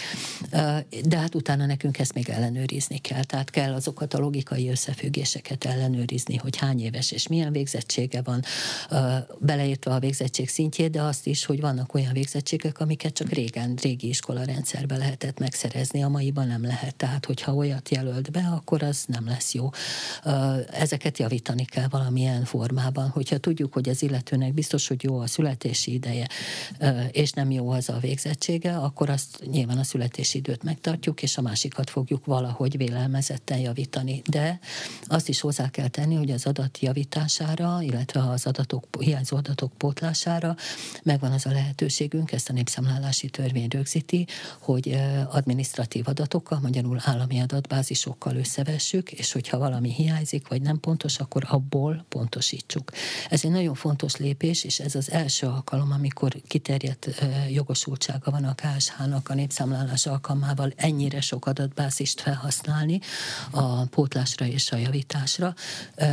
[1.06, 6.36] De hát utána nekünk ezt még ellenőrizni kell, tehát kell azokat a logikai összefüggéseket ellenőrizni,
[6.36, 8.44] hogy hány éves és milyen végzettsége van,
[9.40, 13.76] beleértve a végzettség szintjét, de azt is, hogy vannak vannak olyan végzettségek, amiket csak régen,
[13.82, 16.96] régi iskola rendszerben lehetett megszerezni, a maiban nem lehet.
[16.96, 19.70] Tehát, hogyha olyat jelölt be, akkor az nem lesz jó.
[20.72, 23.10] Ezeket javítani kell valamilyen formában.
[23.10, 26.28] Hogyha tudjuk, hogy az illetőnek biztos, hogy jó a születési ideje,
[27.12, 31.42] és nem jó az a végzettsége, akkor azt nyilván a születési időt megtartjuk, és a
[31.42, 34.22] másikat fogjuk valahogy vélelmezetten javítani.
[34.30, 34.60] De
[35.04, 40.56] azt is hozzá kell tenni, hogy az adat javítására, illetve az adatok, hiányzó adatok pótlására
[41.04, 44.28] megvan az a lehetőségünk, ezt a népszámlálási törvény rögzíti,
[44.60, 45.00] hogy
[45.30, 52.06] administratív adatokkal, magyarul állami adatbázisokkal összevessük, és hogyha valami hiányzik, vagy nem pontos, akkor abból
[52.10, 52.92] pontosítsuk.
[53.30, 58.56] Ez egy nagyon fontos lépés, és ez az első alkalom, amikor kiterjedt jogosultsága van a
[58.56, 63.00] KSH-nak a népszámlálás alkalmával ennyire sok adatbázist felhasználni
[63.52, 65.54] a pótlásra és a javításra,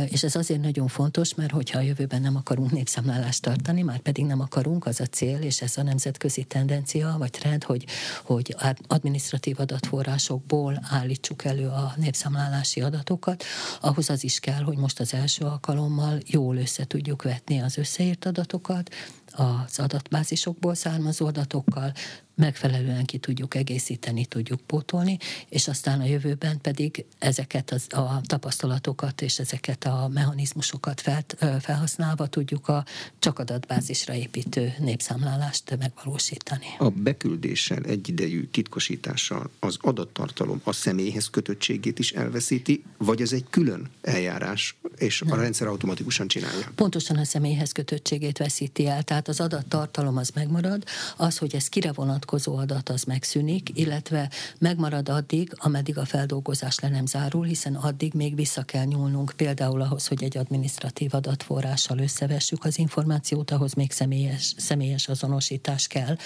[0.09, 4.25] és ez azért nagyon fontos, mert hogyha a jövőben nem akarunk népszámlálást tartani, már pedig
[4.25, 7.85] nem akarunk, az a cél, és ez a nemzetközi tendencia, vagy trend, hogy,
[8.23, 8.55] hogy
[8.87, 13.43] administratív adatforrásokból állítsuk elő a népszámlálási adatokat,
[13.81, 18.25] ahhoz az is kell, hogy most az első alkalommal jól össze tudjuk vetni az összeírt
[18.25, 18.89] adatokat,
[19.35, 21.93] az adatbázisokból származó adatokkal,
[22.35, 25.17] megfelelően ki tudjuk egészíteni, tudjuk pótolni,
[25.49, 31.25] és aztán a jövőben pedig ezeket az, a tapasztalatokat és ezeket a mechanizmusokat fel,
[31.59, 32.85] felhasználva tudjuk a
[33.19, 36.65] csak adatbázisra építő népszámlálást megvalósítani.
[36.77, 43.89] A beküldéssel egyidejű titkosítással az adattartalom a személyhez kötöttségét is elveszíti, vagy ez egy külön
[44.01, 45.39] eljárás, és Nem.
[45.39, 46.71] a rendszer automatikusan csinálja?
[46.75, 50.83] Pontosan a személyhez kötöttségét veszíti el, tehát az adattartalom az megmarad,
[51.17, 56.79] az, hogy ez kire vonat vonatkozó adat az megszűnik, illetve megmarad addig, ameddig a feldolgozás
[56.79, 61.97] le nem zárul, hiszen addig még vissza kell nyúlnunk például ahhoz, hogy egy administratív adatforrással
[61.97, 66.17] összevessük az információt, ahhoz még személyes, személyes azonosítás kell,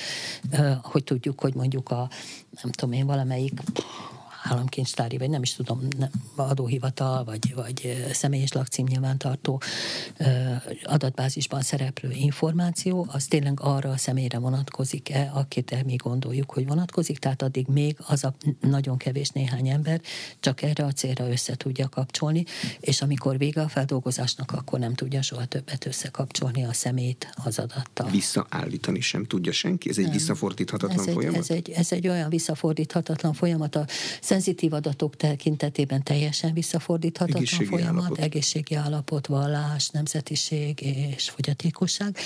[0.82, 2.10] hogy tudjuk, hogy mondjuk a
[2.62, 3.62] nem tudom én, valamelyik
[4.50, 9.62] államkincstári, vagy nem is tudom, nem, adóhivatal, vagy, vagy személyes lakcím nyilvántartó
[10.84, 17.42] adatbázisban szereplő információ, az tényleg arra a személyre vonatkozik-e, akit mi gondoljuk, hogy vonatkozik, tehát
[17.42, 20.02] addig még az a nagyon kevés néhány ember
[20.40, 22.46] csak erre a célra össze tudja kapcsolni,
[22.80, 28.10] és amikor vége a feldolgozásnak, akkor nem tudja soha többet összekapcsolni a szemét az adattal.
[28.10, 29.90] Visszaállítani sem tudja senki?
[29.90, 30.14] Ez egy nem.
[30.14, 31.40] visszafordíthatatlan ez egy, folyamat?
[31.40, 33.76] Ez egy, ez egy olyan visszafordíthatatlan folyamat.
[33.76, 33.86] A
[34.38, 38.20] szenzitív adatok tekintetében teljesen visszafordíthatatlan egészségi folyamat, állapot.
[38.20, 42.18] egészségi állapot, vallás, nemzetiség és fogyatékosság.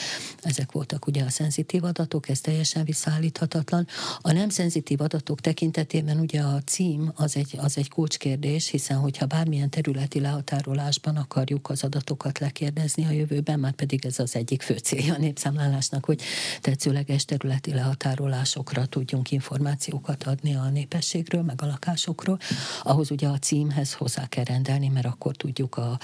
[0.41, 3.87] Ezek voltak ugye a szenzitív adatok, ez teljesen visszaállíthatatlan.
[4.21, 9.25] A nem szenzitív adatok tekintetében ugye a cím az egy, az egy kulcskérdés, hiszen hogyha
[9.25, 14.77] bármilyen területi lehatárolásban akarjuk az adatokat lekérdezni a jövőben, már pedig ez az egyik fő
[14.77, 16.21] célja a népszámlálásnak, hogy
[16.61, 22.39] tetszőleges területi lehatárolásokra tudjunk információkat adni a népességről, meg a lakás másokról,
[22.83, 25.99] ahhoz ugye a címhez hozzá kell rendelni, mert akkor tudjuk a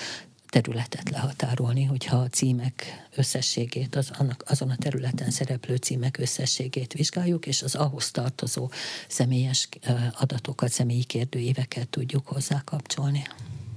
[0.50, 7.46] területet lehatárolni, hogyha a címek összességét, az, annak, azon a területen szereplő címek összességét vizsgáljuk,
[7.46, 8.70] és az ahhoz tartozó
[9.08, 9.70] személyes
[10.20, 13.24] adatokat, személyi kérdőíveket tudjuk hozzá kapcsolni.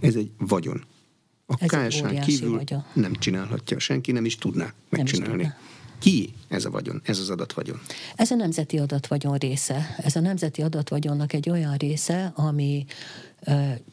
[0.00, 0.84] Ez egy vagyon.
[1.46, 2.84] A KSH kívül vagyon.
[2.92, 5.36] nem csinálhatja, senki nem is tudná megcsinálni.
[5.36, 5.79] Nem is tudná.
[6.00, 7.80] Ki ez a vagyon, ez az adatvagyon?
[8.16, 9.94] Ez a nemzeti adatvagyon része.
[9.98, 12.86] Ez a nemzeti adatvagionnak egy olyan része, ami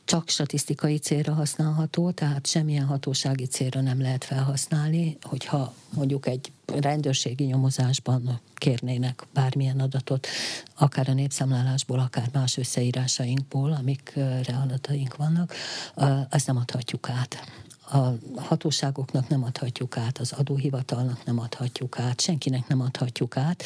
[0.06, 7.44] csak statisztikai célra használható, tehát semmilyen hatósági célra nem lehet felhasználni, hogyha mondjuk egy rendőrségi
[7.44, 10.28] nyomozásban kérnének bármilyen adatot,
[10.76, 15.54] akár a népszámlálásból, akár más összeírásainkból, amikre adataink vannak,
[16.30, 22.68] ezt nem adhatjuk át a hatóságoknak nem adhatjuk át, az adóhivatalnak nem adhatjuk át, senkinek
[22.68, 23.64] nem adhatjuk át,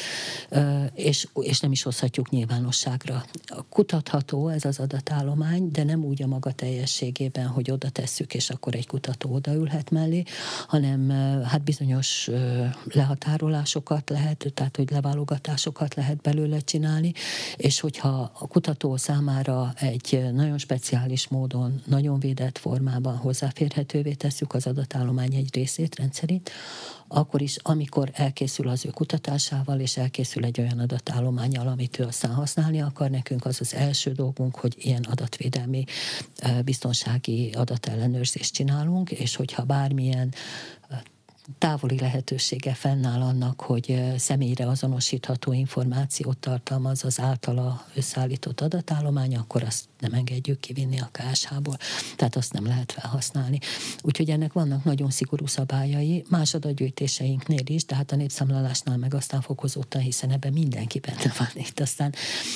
[0.94, 3.24] és, és nem is hozhatjuk nyilvánosságra.
[3.68, 8.74] Kutatható ez az adatállomány, de nem úgy a maga teljességében, hogy oda tesszük, és akkor
[8.74, 10.22] egy kutató odaülhet mellé,
[10.66, 11.10] hanem
[11.44, 12.30] hát bizonyos
[12.84, 17.12] lehatárolásokat lehet, tehát hogy leválogatásokat lehet belőle csinálni,
[17.56, 24.66] és hogyha a kutató számára egy nagyon speciális módon, nagyon védett formában hozzáférhetővé tesszük az
[24.66, 26.50] adatállomány egy részét rendszerint,
[27.08, 32.34] akkor is, amikor elkészül az ő kutatásával, és elkészül egy olyan adatállományal, amit ő aztán
[32.34, 35.84] használni akar, nekünk az az első dolgunk, hogy ilyen adatvédelmi
[36.64, 40.34] biztonsági adatellenőrzést csinálunk, és hogyha bármilyen
[41.58, 49.84] távoli lehetősége fennáll annak, hogy személyre azonosítható információt tartalmaz az általa összeállított adatállomány, akkor azt
[50.02, 51.76] nem engedjük kivinni a KSH-ból,
[52.16, 53.58] tehát azt nem lehet felhasználni.
[54.02, 59.40] Úgyhogy ennek vannak nagyon szigorú szabályai, más adatgyűjtéseinknél is, de hát a népszámlálásnál meg aztán
[59.40, 61.48] fokozottan, hiszen ebben mindenki benne van.
[61.54, 62.14] Itt aztán,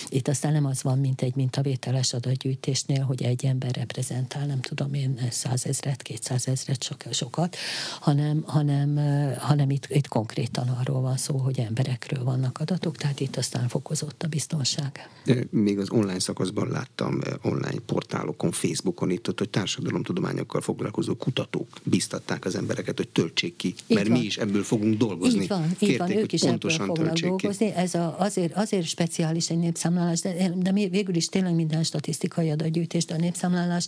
[0.08, 4.94] itt aztán nem az van, mint egy mintavételes adatgyűjtésnél, hogy egy ember reprezentál, nem tudom
[4.94, 7.56] én, százezret, kétszázezret, sok, sokat,
[8.00, 8.96] hanem, hanem,
[9.38, 14.22] hanem itt, itt konkrétan arról van szó, hogy emberekről vannak adatok, tehát itt aztán fokozott
[14.22, 15.10] a biztonság.
[15.50, 22.44] Még az online szakaszban láttam online portálokon, Facebookon itt, ott, hogy társadalomtudományokkal foglalkozó kutatók biztatták
[22.44, 24.18] az embereket, hogy töltsék ki, így mert van.
[24.18, 25.42] mi is ebből fogunk dolgozni.
[25.42, 27.66] Így van, Kérték, így van ők is ebből fognak dolgozni.
[27.66, 27.72] Ki.
[27.72, 33.04] Ez a, azért, azért speciális egy népszámlálás, de, de végül is tényleg minden statisztikai adatgyűjtés,
[33.04, 33.86] de a népszámlálás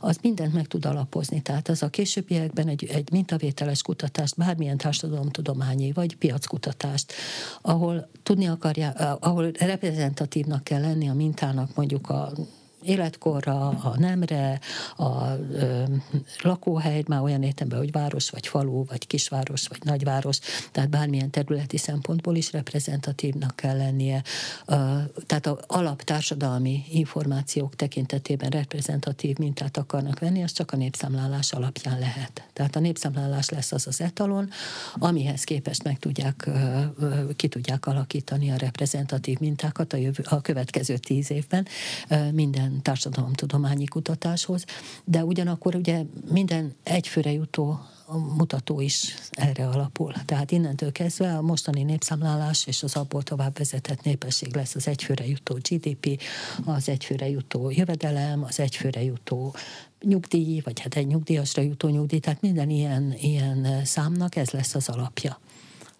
[0.00, 1.42] az mindent meg tud alapozni.
[1.42, 7.12] Tehát az a későbbiekben egy, egy mintavételes kutatást, bármilyen társadalomtudományi vagy piackutatást,
[7.62, 12.32] ahol tudni akarja, ahol reprezentatívnak kell lenni a mintának mondjuk a
[12.82, 14.60] életkorra, a nemre,
[14.96, 15.82] a ö,
[16.42, 20.38] lakóhely, már olyan értemben, hogy város, vagy falu, vagy kisváros, vagy nagyváros,
[20.72, 24.22] tehát bármilyen területi szempontból is reprezentatívnak kell lennie.
[24.66, 24.74] Ö,
[25.26, 32.44] tehát a alaptársadalmi információk tekintetében reprezentatív mintát akarnak venni, az csak a népszámlálás alapján lehet.
[32.52, 34.50] Tehát a népszámlálás lesz az az etalon,
[34.94, 36.82] amihez képest meg tudják, ö,
[37.36, 41.66] ki tudják alakítani a reprezentatív mintákat a, jövő, a következő tíz évben
[42.32, 44.64] minden minden társadalomtudományi kutatáshoz,
[45.04, 50.12] de ugyanakkor ugye minden egyfőre jutó a mutató is erre alapul.
[50.24, 55.26] Tehát innentől kezdve a mostani népszámlálás és az abból tovább vezetett népesség lesz az egyfőre
[55.26, 56.22] jutó GDP,
[56.64, 59.54] az egyfőre jutó jövedelem, az egyfőre jutó
[60.04, 64.88] nyugdíj, vagy hát egy nyugdíjasra jutó nyugdíj, tehát minden ilyen, ilyen számnak ez lesz az
[64.88, 65.38] alapja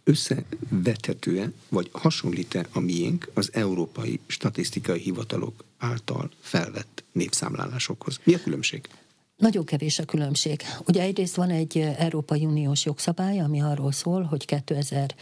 [0.04, 8.20] összevethető-e, vagy hasonlít-e a miénk az Európai Statisztikai Hivatalok által felvett népszámlálásokhoz?
[8.24, 8.88] Mi a különbség?
[9.36, 10.62] Nagyon kevés a különbség.
[10.86, 15.14] Ugye egyrészt van egy Európai Uniós jogszabály, ami arról szól, hogy 2000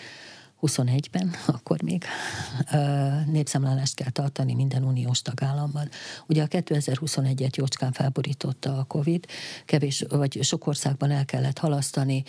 [0.62, 2.04] 21-ben, akkor még
[3.26, 5.88] népszámlálást kell tartani minden uniós tagállamban.
[6.26, 9.26] Ugye a 2021-et jócskán felborította a Covid,
[9.64, 12.22] kevés, vagy sok országban el kellett halasztani.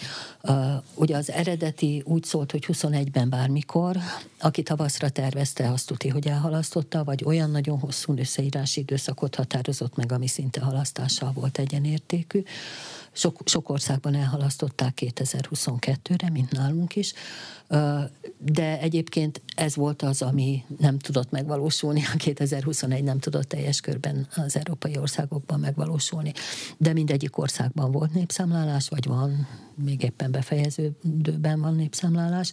[0.93, 3.97] Ugye az eredeti úgy szólt, hogy 21-ben bármikor,
[4.39, 10.11] aki tavaszra tervezte, azt tudja, hogy elhalasztotta, vagy olyan nagyon hosszú összeírási időszakot határozott meg,
[10.11, 12.43] ami szinte halasztással volt egyenértékű.
[13.11, 17.13] Sok, sok országban elhalasztották 2022-re, mint nálunk is,
[18.37, 24.27] de egyébként ez volt az, ami nem tudott megvalósulni, a 2021 nem tudott teljes körben
[24.35, 26.33] az európai országokban megvalósulni,
[26.77, 29.47] de mindegyik országban volt népszámlálás, vagy van,
[29.83, 32.51] még éppen befejeződőben van népszámlálás.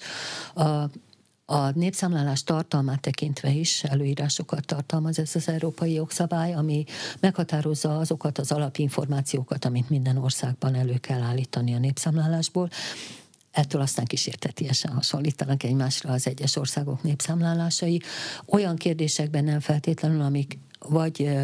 [1.48, 6.84] A népszámlálás tartalmát tekintve is előírásokat tartalmaz ez az európai jogszabály, ami
[7.20, 12.70] meghatározza azokat az alapinformációkat, amit minden országban elő kell állítani a népszámlálásból.
[13.56, 18.00] Ettől aztán kísértetiesen hasonlítanak egymásra az egyes országok népszámlálásai.
[18.46, 21.36] Olyan kérdésekben nem feltétlenül, amik vagy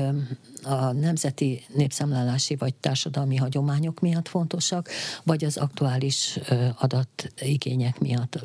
[0.63, 4.89] a nemzeti népszámlálási vagy társadalmi hagyományok miatt fontosak,
[5.23, 6.39] vagy az aktuális
[6.79, 8.39] adatigények miatt,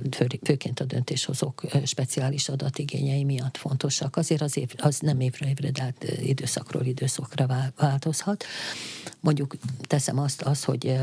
[0.43, 4.15] főként a döntéshozók speciális adatigényei miatt fontosak.
[4.15, 8.43] Azért az, év, az nem évre évre, de hát időszakról időszakra változhat.
[9.19, 10.97] Mondjuk teszem azt, az, hogy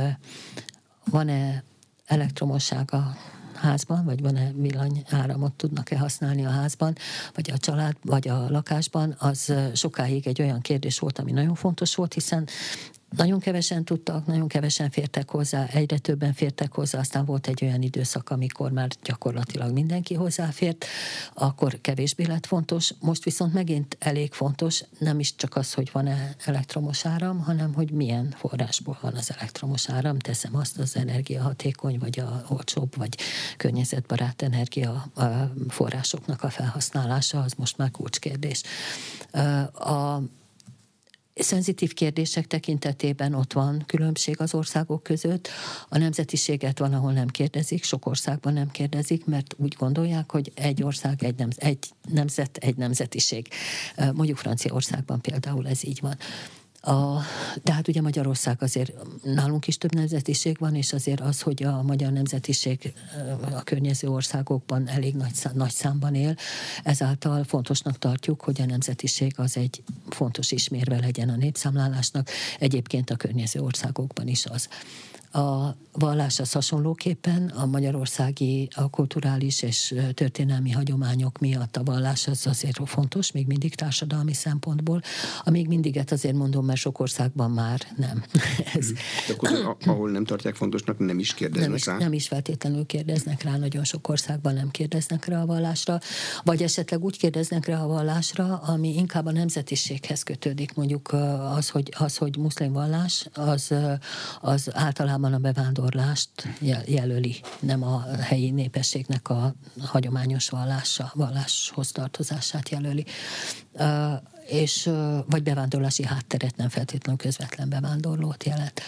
[1.05, 1.62] van-e
[2.06, 3.16] elektromosság a
[3.54, 6.94] házban, vagy van-e villanyáramot tudnak-e használni a házban,
[7.34, 11.94] vagy a család, vagy a lakásban, az sokáig egy olyan kérdés volt, ami nagyon fontos
[11.94, 12.48] volt, hiszen
[13.16, 17.83] nagyon kevesen tudtak, nagyon kevesen fértek hozzá, egyre többen fértek hozzá, aztán volt egy olyan
[17.83, 20.87] időszak, amikor már gyakorlatilag mindenki hozzáfért,
[21.35, 26.35] akkor kevésbé lett fontos, most viszont megint elég fontos, nem is csak az, hogy van-e
[26.44, 32.20] elektromos áram, hanem hogy milyen forrásból van az elektromos áram, teszem azt az energiahatékony, vagy
[32.20, 33.18] a olcsóbb, vagy
[33.57, 35.07] környezetbarát energia
[35.68, 38.62] forrásoknak a felhasználása, az most már kulcskérdés.
[39.72, 40.20] A
[41.34, 45.48] szenzitív kérdések tekintetében ott van különbség az országok között.
[45.88, 50.82] A nemzetiséget van, ahol nem kérdezik, sok országban nem kérdezik, mert úgy gondolják, hogy egy
[50.82, 53.48] ország, egy, nem, egy nemzet, egy nemzetiség.
[54.12, 56.16] Mondjuk Franciaországban például ez így van.
[56.84, 57.20] A,
[57.62, 58.92] de hát ugye Magyarország azért
[59.22, 62.92] nálunk is több nemzetiség van, és azért az, hogy a magyar nemzetiség
[63.54, 66.36] a környező országokban elég nagy, nagy számban él,
[66.82, 73.16] ezáltal fontosnak tartjuk, hogy a nemzetiség az egy fontos ismérve legyen a népszámlálásnak, egyébként a
[73.16, 74.68] környező országokban is az.
[75.34, 82.46] A vallás az hasonlóképpen a magyarországi a kulturális és történelmi hagyományok miatt a vallás az
[82.46, 85.00] azért fontos, még mindig társadalmi szempontból.
[85.44, 88.24] A még mindiget azért mondom, mert sok országban már nem.
[88.74, 88.92] Ez.
[89.26, 91.96] De akkor, ahol nem tartják fontosnak, nem is kérdeznek nem is, rá?
[91.98, 96.00] Nem is feltétlenül kérdeznek rá, nagyon sok országban nem kérdeznek rá a vallásra,
[96.44, 101.12] vagy esetleg úgy kérdeznek rá a vallásra, ami inkább a nemzetiséghez kötődik, mondjuk
[101.56, 103.74] az, hogy, az, hogy muszlim vallás, az,
[104.40, 106.31] az általában a bevándorlást
[106.87, 113.04] jelöli, nem a helyi népességnek a hagyományos vallása, valláshoz tartozását jelöli
[114.46, 114.90] és
[115.27, 118.81] vagy bevándorlási hátteret nem feltétlenül közvetlen bevándorlót jelent.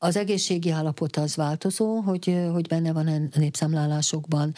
[0.00, 4.54] Az egészségi állapot az változó, hogy, hogy benne van a népszámlálásokban.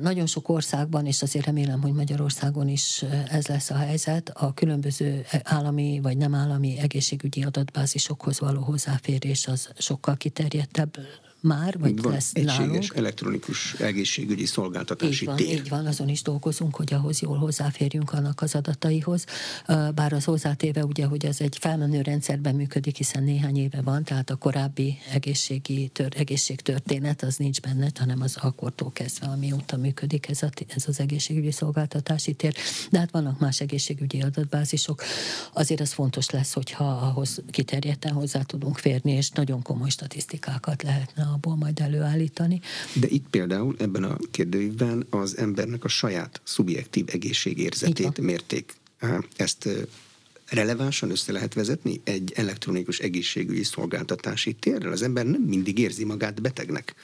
[0.00, 5.24] Nagyon sok országban, és azért remélem, hogy Magyarországon is ez lesz a helyzet, a különböző
[5.42, 10.96] állami vagy nem állami egészségügyi adatbázisokhoz való hozzáférés az sokkal kiterjedtebb
[11.40, 12.94] már, vagy van, lesz egységes nálunk.
[12.96, 15.48] elektronikus egészségügyi szolgáltatási így van, tér.
[15.48, 19.24] Így van, azon is dolgozunk, hogy ahhoz jól hozzáférjünk annak az adataihoz.
[19.94, 24.30] Bár az hozzátéve ugye, hogy ez egy felmenő rendszerben működik, hiszen néhány éve van, tehát
[24.30, 30.42] a korábbi egészségi tör, egészségtörténet az nincs benne, hanem az akkortól kezdve, amióta működik ez,
[30.42, 32.54] a, ez az egészségügyi szolgáltatási tér.
[32.90, 35.02] De hát vannak más egészségügyi adatbázisok.
[35.52, 41.22] Azért az fontos lesz, hogyha ahhoz kiterjedten hozzá tudunk férni, és nagyon komoly statisztikákat lehetne
[41.32, 42.60] abból majd előállítani.
[42.94, 48.74] De itt például ebben a kérdőívben az embernek a saját szubjektív egészségérzetét mérték.
[49.36, 49.68] Ezt
[50.48, 54.92] relevánsan össze lehet vezetni egy elektronikus egészségügyi szolgáltatási térrel?
[54.92, 56.94] Az ember nem mindig érzi magát betegnek.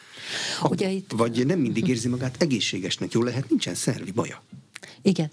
[0.63, 1.13] Ugye itt...
[1.13, 3.13] Vagy nem mindig érzi magát egészségesnek.
[3.13, 4.43] Jó lehet, nincsen szervi baja.
[5.03, 5.31] Igen.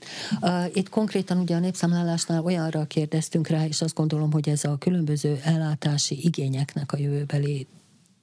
[0.73, 5.39] Itt konkrétan ugye a népszámlálásnál olyanra kérdeztünk rá, és azt gondolom, hogy ez a különböző
[5.43, 7.67] ellátási igényeknek a jövőbeli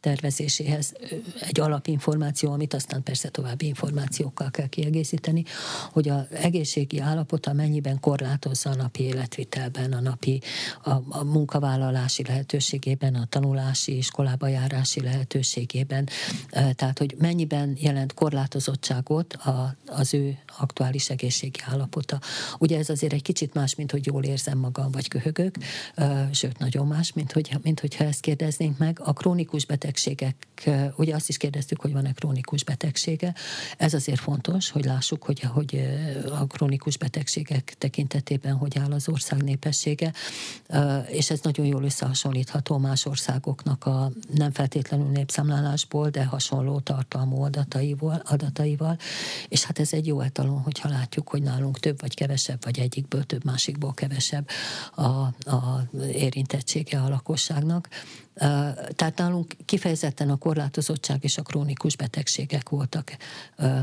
[0.01, 0.93] tervezéséhez
[1.41, 5.45] egy alapinformáció, amit aztán persze további információkkal kell kiegészíteni,
[5.93, 10.41] hogy az egészségi állapota mennyiben korlátozza a napi életvitelben, a napi
[10.83, 16.09] a, a munkavállalási lehetőségében, a tanulási, iskolába járási lehetőségében,
[16.51, 22.21] tehát hogy mennyiben jelent korlátozottságot a, az ő aktuális egészségi állapota.
[22.59, 25.55] Ugye ez azért egy kicsit más, mint hogy jól érzem magam, vagy köhögök,
[26.33, 29.01] sőt, nagyon más, mint, hogy, mint hogyha ezt kérdeznénk meg.
[29.05, 30.49] A krónikus beteg betegségek,
[30.97, 33.35] ugye azt is kérdeztük, hogy van-e krónikus betegsége.
[33.77, 35.89] Ez azért fontos, hogy lássuk, hogy, hogy
[36.31, 40.13] a krónikus betegségek tekintetében hogy áll az ország népessége,
[41.09, 48.23] és ez nagyon jól összehasonlítható más országoknak a nem feltétlenül népszámlálásból, de hasonló tartalmú adataival,
[48.25, 48.99] adataival,
[49.49, 53.25] és hát ez egy jó etalon, hogyha látjuk, hogy nálunk több vagy kevesebb, vagy egyikből
[53.25, 54.49] több, másikból kevesebb
[54.95, 55.03] a,
[55.51, 57.89] a érintettsége a lakosságnak.
[58.95, 63.17] Tehát nálunk kifejezetten a korlátozottság és a krónikus betegségek voltak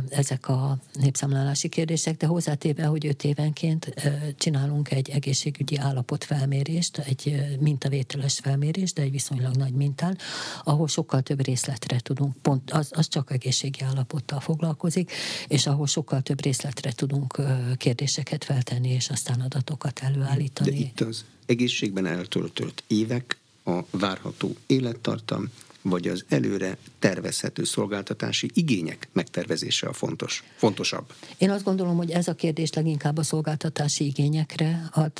[0.09, 3.93] ezek a népszámlálási kérdések, de hozzátéve, hogy öt évenként
[4.37, 10.17] csinálunk egy egészségügyi állapotfelmérést, egy mintavételes felmérést, de egy viszonylag nagy mintán,
[10.63, 15.11] ahol sokkal több részletre tudunk, pont az, az csak egészségi állapottal foglalkozik,
[15.47, 17.41] és ahol sokkal több részletre tudunk
[17.77, 20.69] kérdéseket feltenni, és aztán adatokat előállítani.
[20.69, 25.49] De itt az egészségben eltöltött évek a várható élettartam,
[25.89, 31.13] vagy az előre tervezhető szolgáltatási igények megtervezése a fontos, fontosabb?
[31.37, 35.11] Én azt gondolom, hogy ez a kérdés leginkább a szolgáltatási igényekre ad,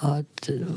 [0.00, 0.24] ad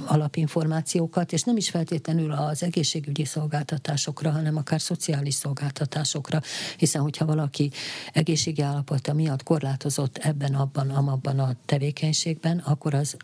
[0.05, 6.41] alapinformációkat, és nem is feltétlenül az egészségügyi szolgáltatásokra, hanem akár szociális szolgáltatásokra,
[6.77, 7.71] hiszen hogyha valaki
[8.13, 13.17] egészségi állapota miatt korlátozott ebben, abban, amabban a tevékenységben, akkor az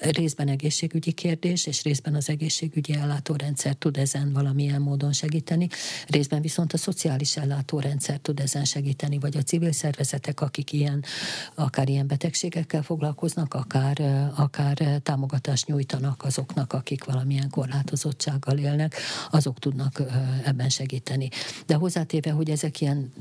[0.00, 5.68] részben egészségügyi kérdés, és részben az egészségügyi ellátórendszer tud ezen valamilyen módon segíteni,
[6.06, 11.04] részben viszont a szociális ellátórendszer tud ezen segíteni, vagy a civil szervezetek, akik ilyen,
[11.54, 18.94] akár ilyen betegségekkel foglalkoznak, akár, akár támogatást nyújtanak azoknak, akik valamilyen korlátozottsággal élnek,
[19.30, 20.02] azok tudnak
[20.44, 21.28] ebben segíteni.
[21.66, 23.12] De hozzátéve, hogy ezek ilyen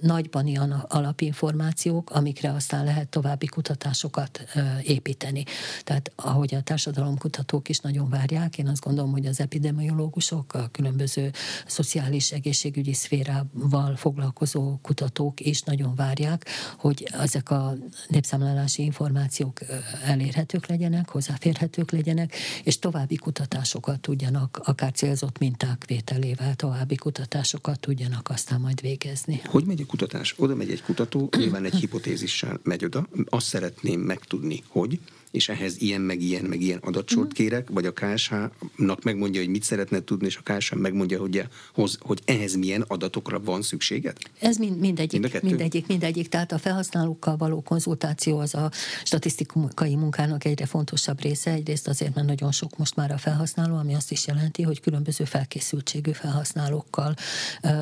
[0.00, 4.44] nagyban ilyen alapinformációk, amikre aztán lehet további kutatásokat
[4.82, 5.44] építeni.
[5.84, 11.30] Tehát ahogy a társadalomkutatók is nagyon várják, én azt gondolom, hogy az epidemiológusok, a különböző
[11.66, 16.46] szociális egészségügyi szférával foglalkozó kutatók is nagyon várják,
[16.78, 17.74] hogy ezek a
[18.08, 19.60] népszámlálási információk
[20.04, 22.34] elérhetők legyenek, hozzáférhetők legyenek,
[22.64, 29.40] és további kutatásokat tudjanak, akár célzott minták vételével további kutatásokat tudjanak aztán majd végezni.
[29.44, 30.34] Hogy megy a kutatás?
[30.36, 34.98] Oda megy egy kutató, nyilván egy hipotézissel megy oda, azt szeretném megtudni, hogy,
[35.34, 37.30] és ehhez ilyen, meg ilyen, meg ilyen adatsort mm.
[37.30, 41.98] kérek, vagy a KSH-nak megmondja, hogy mit szeretne tudni, és a KSH megmondja, hogy, hoz,
[42.00, 44.16] hogy ehhez milyen adatokra van szükséged?
[44.40, 46.28] Ez mind, mindegyik, Mind mindegyik, mindegyik.
[46.28, 48.70] Tehát a felhasználókkal való konzultáció az a
[49.04, 51.50] statisztikai munkának egyre fontosabb része.
[51.50, 55.24] Egyrészt azért, mert nagyon sok most már a felhasználó, ami azt is jelenti, hogy különböző
[55.24, 57.14] felkészültségű felhasználókkal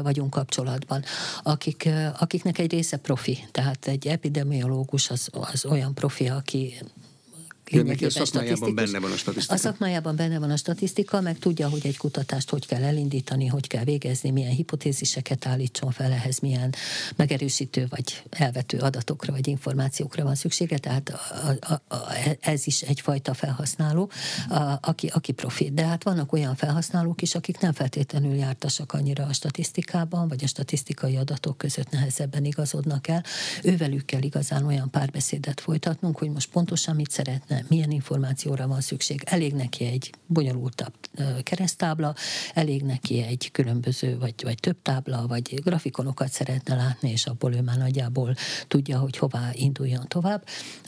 [0.02, 1.02] vagyunk kapcsolatban,
[1.42, 1.88] akik,
[2.18, 3.38] akiknek egy része profi.
[3.50, 6.74] Tehát egy epidemiológus az, az olyan profi, aki
[7.70, 9.54] neki a szakmájában benne van a statisztika.
[9.54, 13.66] A szakmájában benne van a statisztika, meg tudja, hogy egy kutatást hogy kell elindítani, hogy
[13.66, 16.74] kell végezni, milyen hipotéziseket állítson fel ehhez, milyen
[17.16, 21.20] megerősítő vagy elvető adatokra vagy információkra van szüksége, tehát a,
[21.72, 24.10] a, a, ez is egyfajta felhasználó,
[24.48, 25.74] a, aki, aki profit.
[25.74, 30.46] De hát vannak olyan felhasználók is, akik nem feltétlenül jártasak annyira a statisztikában, vagy a
[30.46, 33.24] statisztikai adatok között nehezebben igazodnak el.
[33.62, 39.22] Ővelük kell igazán olyan párbeszédet folytatnunk, hogy most pontosan mit szeretne, milyen információra van szükség.
[39.24, 40.92] Elég neki egy bonyolultabb
[41.42, 42.14] keresztábla,
[42.54, 47.60] elég neki egy különböző, vagy, vagy több tábla, vagy grafikonokat szeretne látni, és abból ő
[47.60, 48.34] már nagyjából
[48.68, 50.46] tudja, hogy hová induljon tovább,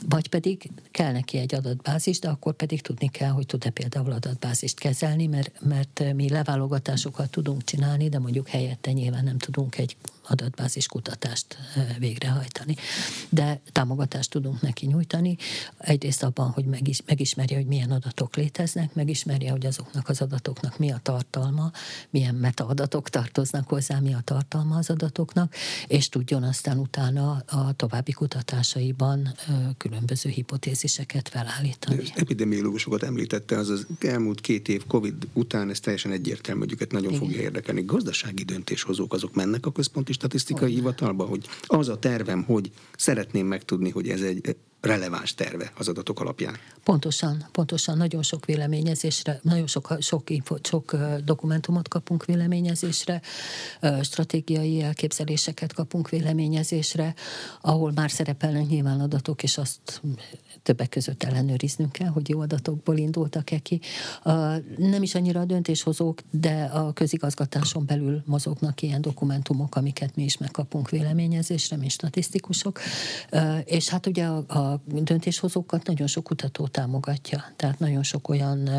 [0.09, 4.79] vagy pedig kell neki egy adatbázis, de akkor pedig tudni kell, hogy tud-e például adatbázist
[4.79, 9.95] kezelni, mert, mert mi leválogatásokat tudunk csinálni, de mondjuk helyette nyilván nem tudunk egy
[10.27, 11.57] adatbázis kutatást
[11.99, 12.75] végrehajtani.
[13.29, 15.37] De támogatást tudunk neki nyújtani,
[15.77, 20.91] egyrészt abban, hogy megis, megismerje, hogy milyen adatok léteznek, megismerje, hogy azoknak az adatoknak mi
[20.91, 21.71] a tartalma,
[22.09, 25.53] milyen metaadatok tartoznak hozzá, mi a tartalma az adatoknak,
[25.87, 29.33] és tudjon aztán utána a további kutatásaiban
[29.77, 31.97] különböző hipotéziseket felállítani.
[31.99, 36.91] Az epidemiológusokat említette, az az elmúlt két év Covid után, ez teljesen egyértelmű, hogy őket
[36.91, 37.21] nagyon Igen.
[37.21, 37.83] fogja érdekelni.
[37.85, 40.75] Gazdasági döntéshozók azok mennek a központi statisztikai Olyan.
[40.75, 44.55] hivatalba, hogy az a tervem, hogy szeretném megtudni, hogy ez egy
[44.85, 46.57] releváns terve az adatok alapján.
[46.83, 47.97] Pontosan, pontosan.
[47.97, 53.21] Nagyon sok véleményezésre, nagyon sok, sok, info, sok dokumentumot kapunk véleményezésre,
[54.01, 57.13] stratégiai elképzeléseket kapunk véleményezésre,
[57.61, 60.01] ahol már szerepelnek nyilván adatok, és azt
[60.65, 63.79] többek között ellenőriznünk kell, hogy jó adatokból indultak-e ki.
[64.77, 70.37] Nem is annyira a döntéshozók, de a közigazgatáson belül mozognak ilyen dokumentumok, amiket mi is
[70.37, 72.79] megkapunk véleményezésre, mi statisztikusok.
[73.65, 77.43] És hát ugye a, döntéshozókat nagyon sok kutató támogatja.
[77.55, 78.69] Tehát nagyon sok olyan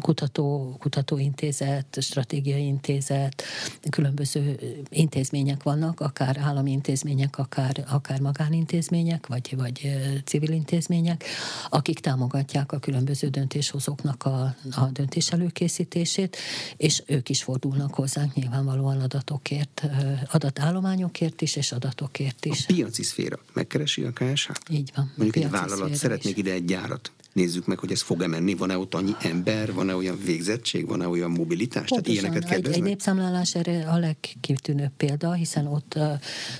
[0.00, 3.42] kutató, kutatóintézet, stratégiai intézet,
[3.90, 4.58] különböző
[4.88, 11.23] intézmények vannak, akár állami intézmények, akár, akár magánintézmények, vagy, vagy civil intézmények,
[11.70, 16.36] akik támogatják a különböző döntéshozóknak a, a döntés előkészítését,
[16.76, 19.82] és ők is fordulnak hozzánk nyilvánvalóan adatokért,
[20.30, 22.60] adatállományokért is, és adatokért is.
[22.68, 24.50] A piaci szféra megkeresi a KSH?
[24.70, 25.12] Így van.
[25.16, 28.94] Mondjuk egy vállalat szeretnék ide egy gyárat nézzük meg, hogy ez fog-e menni, van-e ott
[28.94, 32.02] annyi ember, van-e olyan végzettség, van-e olyan mobilitás, Pontosan.
[32.02, 32.74] tehát ilyeneket kérdeznek?
[32.74, 35.98] Egy, egy népszámlálás erre a legkitűnőbb példa, hiszen ott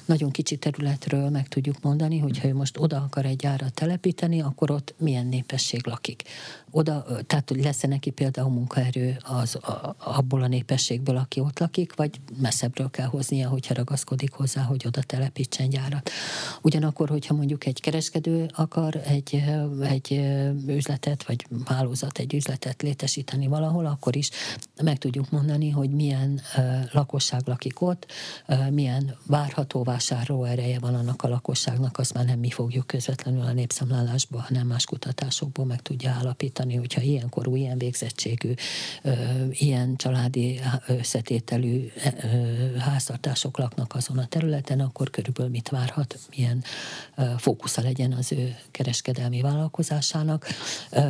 [0.04, 4.40] nagyon kicsi területről meg tudjuk mondani, hogy ha ő most oda akar egy gyárat telepíteni,
[4.40, 6.22] akkor ott milyen népesség lakik.
[6.76, 11.94] Oda, tehát hogy lesz-e neki például munkaerő az, a, abból a népességből, aki ott lakik,
[11.94, 16.10] vagy messzebbről kell hoznia, hogyha ragaszkodik hozzá, hogy oda telepítsen gyárat.
[16.62, 19.44] Ugyanakkor, hogyha mondjuk egy kereskedő akar egy,
[19.82, 20.20] egy
[20.66, 24.30] üzletet, vagy hálózat egy üzletet létesíteni valahol, akkor is
[24.82, 26.40] meg tudjuk mondani, hogy milyen
[26.92, 28.06] lakosság lakik ott,
[28.70, 33.52] milyen várható vásárló ereje van annak a lakosságnak, azt már nem mi fogjuk közvetlenül a
[33.52, 38.52] népszámlálásból, hanem más kutatásokból meg tudja állapítani, hogyha ilyen korú, ilyen végzettségű,
[39.50, 41.90] ilyen családi összetételű
[42.78, 46.64] háztartások laknak azon a területen, akkor körülbelül mit várhat, milyen
[47.38, 50.46] fókusza legyen az ő kereskedelmi vállalkozásának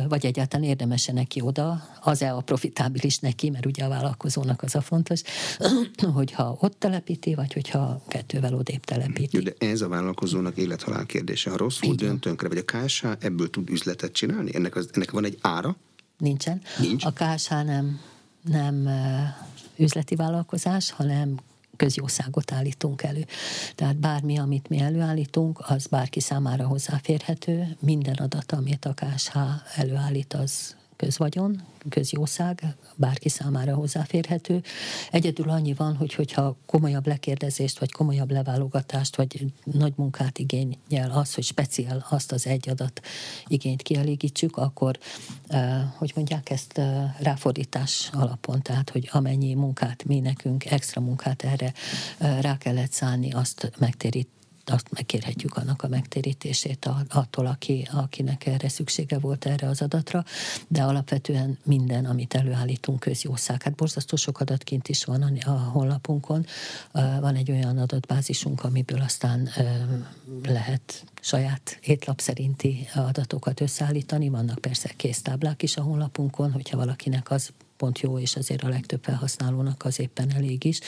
[0.07, 4.81] vagy egyáltalán érdemese neki oda, az-e a profitábilis neki, mert ugye a vállalkozónak az a
[4.81, 5.21] fontos,
[6.13, 9.39] hogyha ott telepíti, vagy hogyha kettővel odébb telepíti.
[9.39, 11.49] De ez a vállalkozónak élethalál kérdése.
[11.49, 14.55] Ha rosszul dönt tönkre, vagy a KSH ebből tud üzletet csinálni?
[14.55, 15.75] Ennek, az, ennek van egy ára?
[16.17, 16.61] Nincsen.
[16.79, 17.05] Nincs.
[17.05, 17.99] A KSH nem,
[18.41, 18.89] nem
[19.75, 21.39] üzleti vállalkozás, hanem
[21.75, 23.25] közjószágot állítunk elő.
[23.75, 27.77] Tehát bármi, amit mi előállítunk, az bárki számára hozzáférhető.
[27.79, 29.37] Minden adat, amit a KSH
[29.75, 34.63] előállít, az közvagyon, közjószág, bárki számára hozzáférhető.
[35.11, 41.33] Egyedül annyi van, hogy hogyha komolyabb lekérdezést, vagy komolyabb leválogatást, vagy nagy munkát igényel az,
[41.33, 43.01] hogy speciál azt az egy adat
[43.47, 44.97] igényt kielégítsük, akkor,
[45.47, 51.43] eh, hogy mondják ezt eh, ráfordítás alapon, tehát, hogy amennyi munkát mi nekünk, extra munkát
[51.43, 51.73] erre
[52.17, 54.27] eh, rá kellett szállni, azt megtérít
[54.69, 60.23] azt megkérhetjük annak a megtérítését attól, aki, akinek erre szüksége volt erre az adatra,
[60.67, 63.61] de alapvetően minden, amit előállítunk közjószág.
[63.61, 66.45] Hát borzasztó sok adat kint is van a, honlapunkon.
[66.91, 69.49] Van egy olyan adatbázisunk, amiből aztán
[70.43, 74.29] lehet saját étlap szerinti adatokat összeállítani.
[74.29, 79.03] Vannak persze késztáblák is a honlapunkon, hogyha valakinek az pont jó, és azért a legtöbb
[79.03, 80.79] felhasználónak az éppen elég is,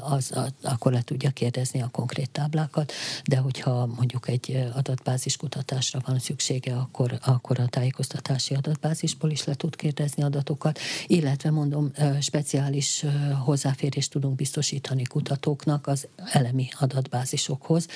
[0.00, 0.32] az,
[0.62, 2.92] akkor le tudja kérdezni a konkrét táblákat,
[3.24, 9.54] de hogyha mondjuk egy adatbázis kutatásra van szüksége, akkor, akkor a tájékoztatási adatbázisból is le
[9.54, 13.04] tud kérdezni adatokat, illetve mondom, speciális
[13.44, 17.86] hozzáférést tudunk biztosítani kutatóknak az elemi adatbázisokhoz,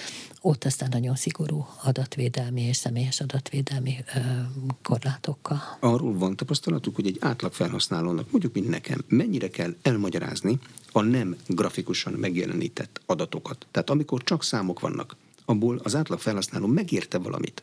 [0.41, 4.05] ott aztán nagyon szigorú adatvédelmi és személyes adatvédelmi
[4.83, 5.61] korlátokkal.
[5.81, 10.59] Arról van tapasztalatuk, hogy egy átlag felhasználó felhasználónak, mondjuk mint nekem, mennyire kell elmagyarázni
[10.93, 13.67] a nem grafikusan megjelenített adatokat.
[13.71, 17.63] Tehát amikor csak számok vannak, abból az átlag felhasználó megérte valamit.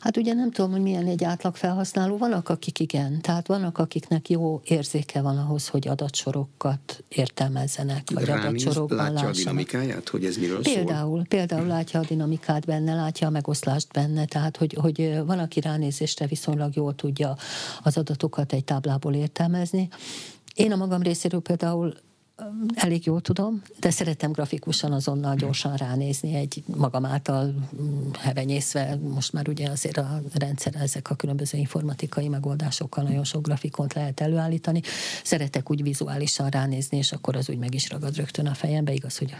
[0.00, 2.16] Hát ugye nem tudom, hogy milyen egy átlag felhasználó.
[2.16, 3.20] Vannak, akik igen.
[3.20, 9.34] Tehát vannak, akiknek jó érzéke van ahhoz, hogy adatsorokat értelmezzenek, vagy Ránéz, adatsorokban látja lássanak.
[9.34, 11.26] a dinamikáját, hogy ez miről például, szól?
[11.28, 16.26] Például látja a dinamikát benne, látja a megoszlást benne, tehát hogy, hogy van, aki ránézésre
[16.26, 17.36] viszonylag jól tudja
[17.82, 19.88] az adatokat egy táblából értelmezni.
[20.54, 21.94] Én a magam részéről például
[22.74, 29.32] elég jól tudom, de szeretem grafikusan azonnal gyorsan ránézni egy magam által mm, hevenyészve, most
[29.32, 34.82] már ugye azért a rendszer, ezek a különböző informatikai megoldásokkal nagyon sok grafikont lehet előállítani.
[35.24, 38.92] Szeretek úgy vizuálisan ránézni, és akkor az úgy meg is ragad rögtön a fejembe.
[38.92, 39.34] Igaz, hogy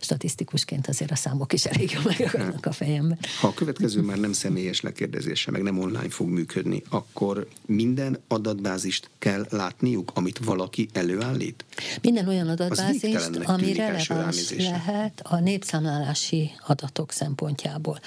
[0.00, 3.18] statisztikusként azért a számok is elég jól megragadnak a fejembe.
[3.40, 9.10] Ha a következő már nem személyes lekérdezése, meg nem online fog működni, akkor minden adatbázist
[9.18, 11.64] kell látniuk, amit valaki előállít?
[12.02, 18.00] Minden olyan olyan adatbázist, ami releváns lehet a népszámlálási adatok szempontjából.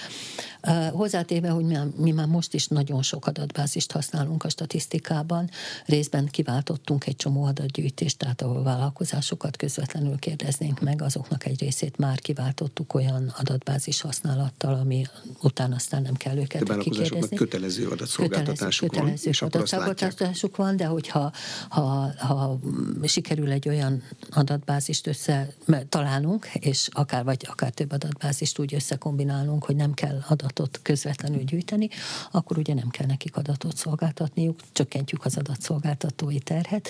[0.91, 1.65] Hozzátéve, hogy
[1.95, 5.49] mi, már most is nagyon sok adatbázist használunk a statisztikában,
[5.85, 12.19] részben kiváltottunk egy csomó adatgyűjtést, tehát ahol vállalkozásokat közvetlenül kérdeznénk meg, azoknak egy részét már
[12.19, 15.05] kiváltottuk olyan adatbázis használattal, ami
[15.41, 17.35] után aztán nem kell őket de kikérdezni.
[17.35, 21.31] kötelező adatszolgáltatásuk kötelező, van, kötelező adatszolgáltatásuk van, de hogyha
[21.69, 22.59] ha, ha
[23.03, 25.53] sikerül egy olyan adatbázist össze
[25.89, 31.89] találnunk, és akár vagy akár több adatbázist úgy összekombinálunk, hogy nem kell adatot közvetlenül gyűjteni,
[32.31, 36.89] akkor ugye nem kell nekik adatot szolgáltatniuk, csökkentjük az adatszolgáltatói terhet,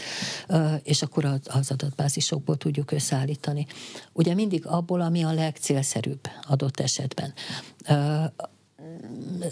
[0.84, 3.66] és akkor az adatbázisokból tudjuk összeállítani.
[4.14, 7.34] Ugye mindig abból, ami a legcélszerűbb adott esetben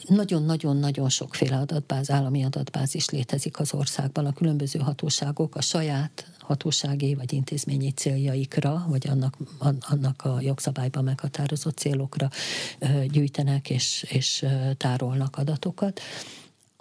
[0.08, 4.26] nagyon-nagyon-nagyon sokféle adatbáz, állami adatbázis létezik az országban.
[4.26, 9.38] A különböző hatóságok a saját hatósági vagy intézményi céljaikra, vagy annak,
[9.80, 12.30] annak a jogszabályban meghatározott célokra
[13.08, 14.46] gyűjtenek és, és
[14.78, 16.02] tárolnak adatokat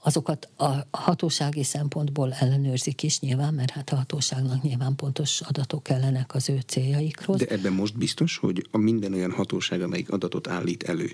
[0.07, 6.35] azokat a hatósági szempontból ellenőrzik is nyilván, mert hát a hatóságnak nyilván pontos adatok kellenek
[6.35, 7.37] az ő céljaikról.
[7.37, 11.11] De ebben most biztos, hogy a minden olyan hatóság, amelyik adatot állít elő,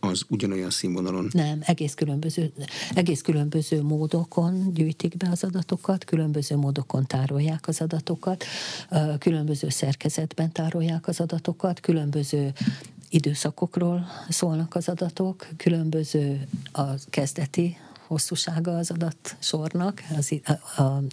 [0.00, 1.28] az ugyanolyan színvonalon?
[1.32, 2.52] Nem, egész különböző,
[2.94, 8.44] egész különböző módokon gyűjtik be az adatokat, különböző módokon tárolják az adatokat,
[9.18, 12.52] különböző szerkezetben tárolják az adatokat, különböző
[13.08, 20.40] időszakokról szólnak az adatok, különböző a kezdeti hosszúsága az adatsornak, az,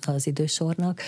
[0.01, 1.01] az idősornak,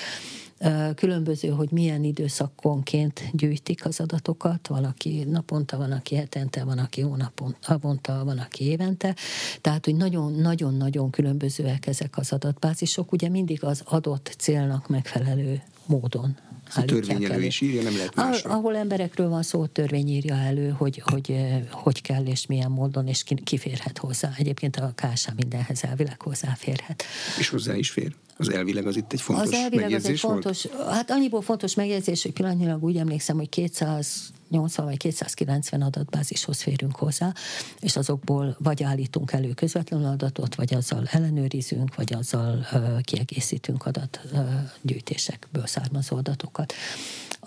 [0.96, 7.02] Különböző, hogy milyen időszakonként gyűjtik az adatokat, van, aki naponta, van, aki hetente, van, aki
[7.02, 9.16] hónapon, havonta, van, aki évente.
[9.62, 16.38] Tehát, hogy nagyon-nagyon-nagyon különbözőek ezek az adatbázisok, ugye mindig az adott célnak megfelelő módon
[16.76, 18.50] a törvény elő is írja, nem lehet másra.
[18.50, 21.36] Ahol emberekről van szó, törvény írja elő, hogy, hogy
[21.72, 24.34] hogy kell és milyen módon, és ki, ki férhet hozzá.
[24.38, 27.04] Egyébként a KSA mindenhez elvileg hozzáférhet.
[27.40, 28.16] És hozzá is fér.
[28.38, 30.90] Az elvileg az itt egy fontos az elvileg az egy fontos, volt?
[30.90, 37.34] Hát annyiból fontos megjegyzés, hogy pillanatnyilag úgy emlékszem, hogy 280 vagy 290 adatbázishoz férünk hozzá,
[37.80, 45.66] és azokból vagy állítunk elő közvetlenül adatot, vagy azzal ellenőrizünk, vagy azzal uh, kiegészítünk adatgyűjtésekből
[45.68, 46.74] származó adatokat.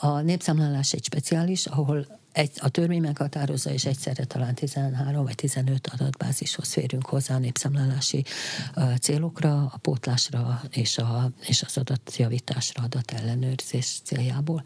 [0.01, 5.87] A népszámlálás egy speciális, ahol egy, a törvény meghatározza, és egyszerre talán 13 vagy 15
[5.87, 8.25] adatbázishoz férünk hozzá a népszámlálási
[9.01, 14.63] célokra, a pótlásra és, a, és az adatjavításra, adatellenőrzés céljából.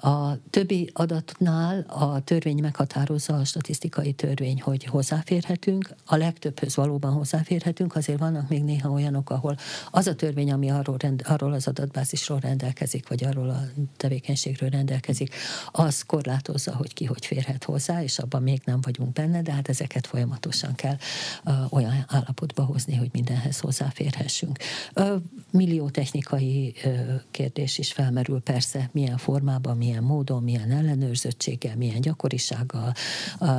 [0.00, 7.96] A többi adatnál a törvény meghatározza a statisztikai törvény, hogy hozzáférhetünk, a legtöbbhöz valóban hozzáférhetünk,
[7.96, 9.56] azért vannak még néha olyanok, ahol
[9.90, 13.60] az a törvény, ami arról, rend, arról az adatbázisról rendelkezik, vagy arról a
[13.96, 15.34] tevékenységről rendelkezik,
[15.70, 19.68] az korlátozza, hogy ki hogy férhet hozzá, és abban még nem vagyunk benne, de hát
[19.68, 20.96] ezeket folyamatosan kell
[21.44, 24.58] uh, olyan állapotba hozni, hogy mindenhez hozzáférhessünk.
[24.94, 32.00] Uh, millió technikai uh, kérdés is felmerül persze, milyen formában, milyen módon, milyen ellenőrzöttséggel, milyen
[32.00, 32.94] gyakorisággal.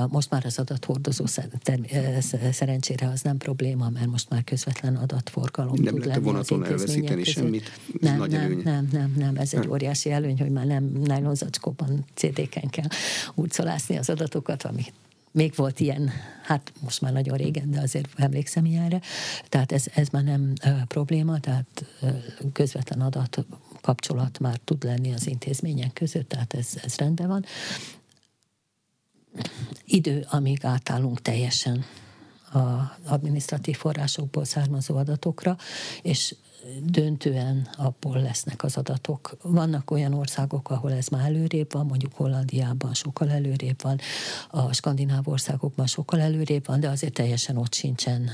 [0.10, 1.26] Most már az adathordozó
[2.52, 7.34] szerencsére az nem probléma, mert most már közvetlen adatforgalom nem tud lenni vonaton elveszíteni között.
[7.34, 7.80] semmit.
[8.00, 8.62] Nem, nagy nem, előny.
[8.64, 12.88] nem, nem, nem, ez egy óriási előny, hogy már nem nylonzacskóban, CD-ken kell
[13.36, 14.94] úrcolászni az adatokat, amit
[15.32, 16.12] még volt ilyen,
[16.44, 19.02] hát most már nagyon régen, de azért emlékszem ilyenre.
[19.50, 22.10] Tehát ez, ez már nem uh, probléma, tehát uh,
[22.54, 23.46] közvetlen adat
[23.90, 27.46] kapcsolat már tud lenni az intézmények között, tehát ez, ez rendben van.
[29.86, 31.86] Idő, amíg átállunk teljesen
[32.54, 32.60] a
[33.06, 35.58] adminisztratív forrásokból származó adatokra,
[36.02, 36.36] és
[36.84, 39.38] döntően abból lesznek az adatok.
[39.41, 43.99] Vannak olyan országok, ahol ez már előrébb van, mondjuk Hollandiában sokkal előrébb van,
[44.49, 48.32] a skandináv országokban sokkal előrébb van, de azért teljesen ott sincsen,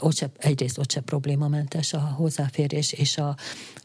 [0.00, 3.36] ott se, egyrészt ott se problémamentes a hozzáférés, és a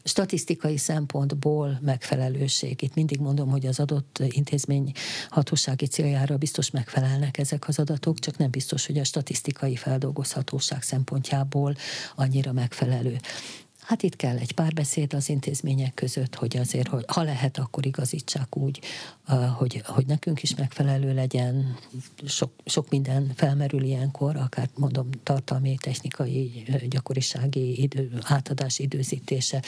[0.04, 2.82] statisztikai szempontból megfelelőség.
[2.82, 4.92] Itt mindig mondom, hogy az adott intézmény
[5.28, 11.74] hatósági céljára biztos megfelelnek ezek az adatok, csak nem biztos, hogy a statisztikai feldolgozhatóság szempontjából
[12.16, 13.18] annyira megfelelő.
[13.86, 18.56] Hát itt kell egy párbeszéd az intézmények között, hogy azért, hogy ha lehet, akkor igazítsák
[18.56, 18.80] úgy,
[19.56, 21.76] hogy, hogy nekünk is megfelelő legyen.
[22.24, 29.62] Sok, sok minden felmerül ilyenkor, akár mondom tartalmi, technikai, gyakorisági idő, átadás időzítése,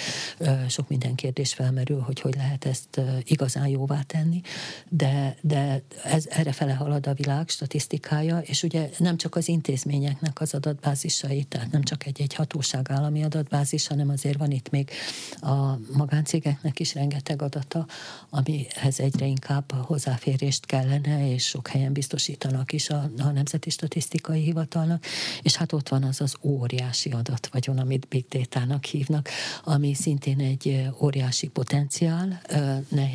[0.69, 4.41] sok minden kérdés felmerül, hogy hogy lehet ezt igazán jóvá tenni,
[4.89, 10.41] de, de ez, erre fele halad a világ statisztikája, és ugye nem csak az intézményeknek
[10.41, 14.91] az adatbázisai, tehát nem csak egy-egy hatóság állami adatbázis, hanem hanem azért van itt még
[15.41, 17.87] a magáncégeknek is rengeteg adata,
[18.31, 25.05] amihez egyre inkább hozzáférést kellene, és sok helyen biztosítanak is a, a Nemzeti Statisztikai Hivatalnak,
[25.43, 29.29] és hát ott van az az óriási adatvagyon, amit Big Data-nak hívnak,
[29.65, 32.41] ami szintén egy óriási potenciál,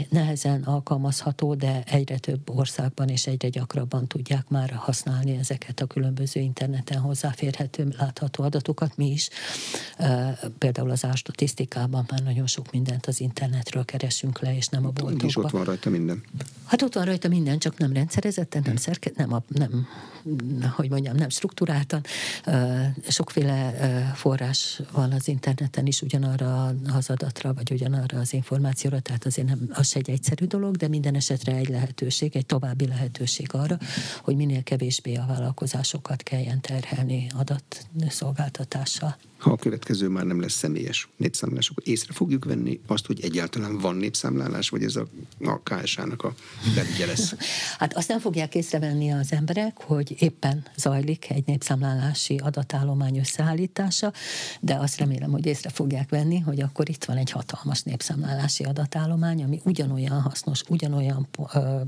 [0.09, 6.39] nehezen alkalmazható, de egyre több országban és egyre gyakrabban tudják már használni ezeket a különböző
[6.39, 8.97] interneten hozzáférhető, látható adatokat.
[8.97, 9.29] Mi is
[10.57, 14.89] például például az árstatisztikában már nagyon sok mindent az internetről keresünk le, és nem a
[14.89, 15.25] boltokba.
[15.25, 16.23] És ott van rajta minden.
[16.65, 18.81] Hát ott van rajta minden, csak nem rendszerezetten, nem, hmm.
[18.81, 19.87] szerke, nem, a, nem
[20.75, 22.01] hogy mondjam, nem struktúráltan.
[23.07, 23.71] Sokféle
[24.15, 29.69] forrás van az interneten is ugyanarra az adatra, vagy ugyanarra az információra, tehát azért nem,
[29.73, 33.77] az egy egyszerű dolog, de minden esetre egy lehetőség, egy további lehetőség arra,
[34.21, 41.09] hogy minél kevésbé a vállalkozásokat kelljen terhelni adatszolgáltatással ha a következő már nem lesz személyes
[41.17, 45.07] népszámlálás, akkor észre fogjuk venni azt, hogy egyáltalán van népszámlálás, vagy ez a,
[45.39, 46.33] a KSH-nak a
[46.75, 47.33] belügye lesz?
[47.77, 54.13] Hát azt nem fogják észrevenni az emberek, hogy éppen zajlik egy népszámlálási adatállomány összeállítása,
[54.59, 59.43] de azt remélem, hogy észre fogják venni, hogy akkor itt van egy hatalmas népszámlálási adatállomány,
[59.43, 61.81] ami ugyanolyan hasznos, ugyanolyan ö,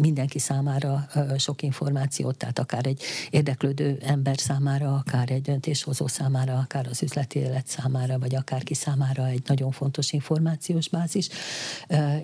[0.00, 6.58] mindenki számára ö, sok információt, tehát akár egy érdeklődő ember számára, akár egy döntéshozó számára,
[6.58, 11.28] akár az üzleti élet számára, vagy akárki számára egy nagyon fontos információs bázis,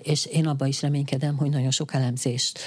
[0.01, 2.59] és én abban is reménykedem, hogy nagyon sok elemzést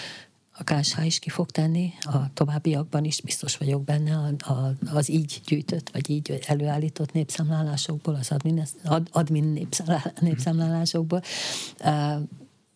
[0.58, 5.10] a KSH is ki fog tenni, a továbbiakban is biztos vagyok benne a, a, az
[5.10, 8.62] így gyűjtött, vagy így előállított népszámlálásokból, az admin,
[9.10, 9.68] admin
[10.20, 11.22] népszámlálásokból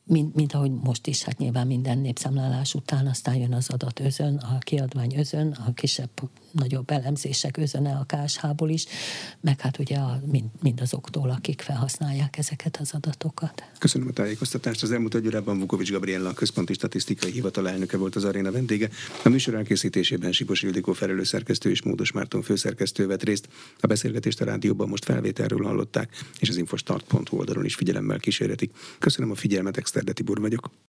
[0.08, 4.36] mint, mint ahogy most is, hát nyilván minden népszámlálás után aztán jön az adat özön,
[4.36, 6.10] a kiadvány özön, a kisebb,
[6.52, 8.84] nagyobb elemzések özöne a KSH-ból is,
[9.40, 13.62] meg hát ugye a, mind, mind azoktól, akik felhasználják ezeket az adatokat.
[13.78, 14.82] Köszönöm a tájékoztatást.
[14.82, 18.88] Az elmúlt egy órában Vukovics Gabriella, a Központi Statisztikai Hivatal elnöke volt az aréna vendége.
[19.24, 23.48] A műsor elkészítésében Sipos Ildikó felelőszerkesztő és Módos Márton főszerkesztő vett részt.
[23.80, 28.70] A beszélgetést a rádióban most felvételről hallották, és az infostart.hu oldalon is figyelemmel kísérletik.
[28.98, 30.86] Köszönöm a figyelmet, Exterde Tibor vagyok.